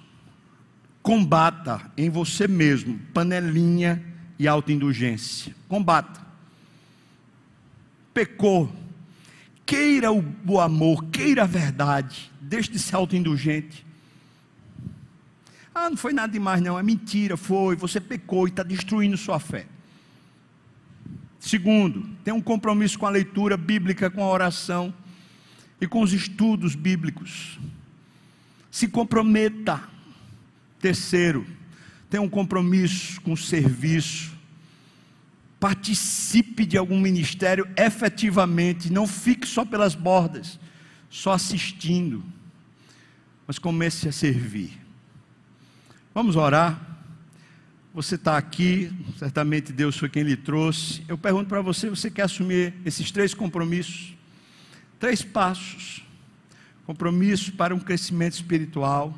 [1.03, 4.03] Combata em você mesmo panelinha
[4.39, 5.55] e autoindulgência.
[5.69, 6.25] Combata
[8.15, 8.73] pecou,
[9.67, 13.85] queira o, amor, queira a verdade, deixe de ser autoindulgente.
[15.75, 19.41] Ah, não foi nada demais, não, é mentira, foi, você pecou e está destruindo sua
[19.41, 19.67] fé.
[21.41, 24.95] Segundo, tem um compromisso com a leitura bíblica, com a oração
[25.81, 27.59] e com os estudos bíblicos.
[28.71, 29.83] Se comprometa.
[30.79, 31.47] Terceiro,
[32.09, 34.35] tem um compromisso com o serviço
[35.65, 40.61] participe de algum ministério efetivamente, não fique só pelas bordas,
[41.09, 42.23] só assistindo,
[43.47, 44.79] mas comece a servir.
[46.15, 46.81] Vamos orar.
[47.93, 48.89] Você está aqui,
[49.19, 51.03] certamente Deus foi quem lhe trouxe.
[51.09, 54.15] Eu pergunto para você: você quer assumir esses três compromissos?
[55.01, 56.05] Três passos.
[56.87, 59.13] Compromisso para um crescimento espiritual.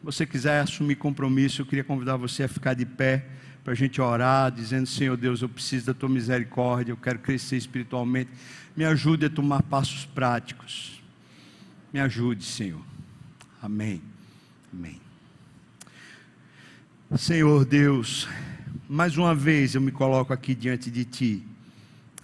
[0.00, 3.24] Se você quiser assumir compromisso, eu queria convidar você a ficar de pé
[3.64, 7.56] para a gente orar, dizendo: Senhor Deus, eu preciso da tua misericórdia, eu quero crescer
[7.56, 8.30] espiritualmente.
[8.76, 11.02] Me ajude a tomar passos práticos.
[11.90, 12.84] Me ajude, Senhor.
[13.62, 14.11] Amém.
[14.72, 15.00] Amém.
[17.16, 18.26] Senhor Deus,
[18.88, 21.46] mais uma vez eu me coloco aqui diante de Ti.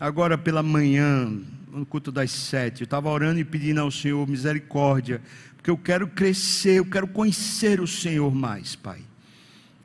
[0.01, 1.31] Agora pela manhã,
[1.71, 2.81] no culto das sete.
[2.81, 5.21] Eu estava orando e pedindo ao Senhor misericórdia,
[5.57, 9.01] porque eu quero crescer, eu quero conhecer o Senhor mais, Pai.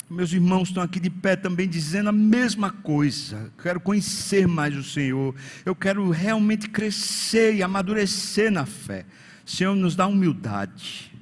[0.09, 3.51] Meus irmãos estão aqui de pé também dizendo a mesma coisa.
[3.61, 5.34] Quero conhecer mais o Senhor.
[5.66, 9.05] Eu quero realmente crescer e amadurecer na fé.
[9.45, 11.12] Senhor, nos dá humildade.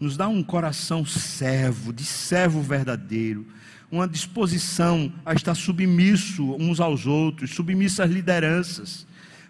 [0.00, 3.46] Nos dá um coração servo, de servo verdadeiro
[3.90, 9.06] uma disposição a estar submisso uns aos outros, submisso às lideranças.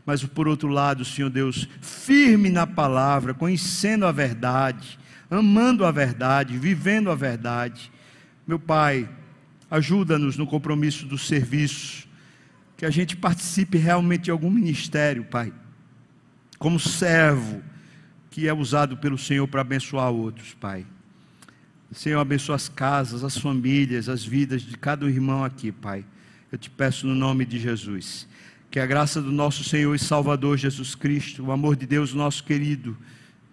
[0.07, 4.99] Mas por outro lado, Senhor Deus, firme na palavra, conhecendo a verdade,
[5.31, 7.93] amando a verdade, vivendo a verdade.
[8.47, 9.09] Meu Pai,
[9.71, 12.09] ajuda-nos no compromisso do serviço,
[12.79, 15.53] que a gente participe realmente de algum ministério, Pai,
[16.59, 17.63] como servo
[18.31, 20.87] que é usado pelo Senhor para abençoar outros, Pai.
[21.93, 26.05] Senhor, abençoa as casas, as famílias, as vidas de cada irmão aqui, Pai.
[26.53, 28.29] Eu te peço no nome de Jesus.
[28.71, 32.45] Que a graça do nosso Senhor e Salvador Jesus Cristo, o amor de Deus, nosso
[32.45, 32.97] querido,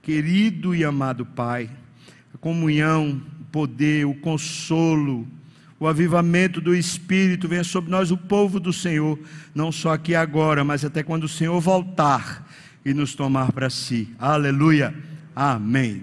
[0.03, 1.67] querido e amado Pai,
[2.31, 5.27] a comunhão, o poder, o consolo,
[5.79, 9.17] o avivamento do Espírito venha sobre nós, o povo do Senhor,
[9.55, 12.46] não só aqui agora, mas até quando o Senhor voltar
[12.87, 14.07] e nos tomar para si.
[14.17, 14.95] Aleluia.
[15.35, 15.95] Amém.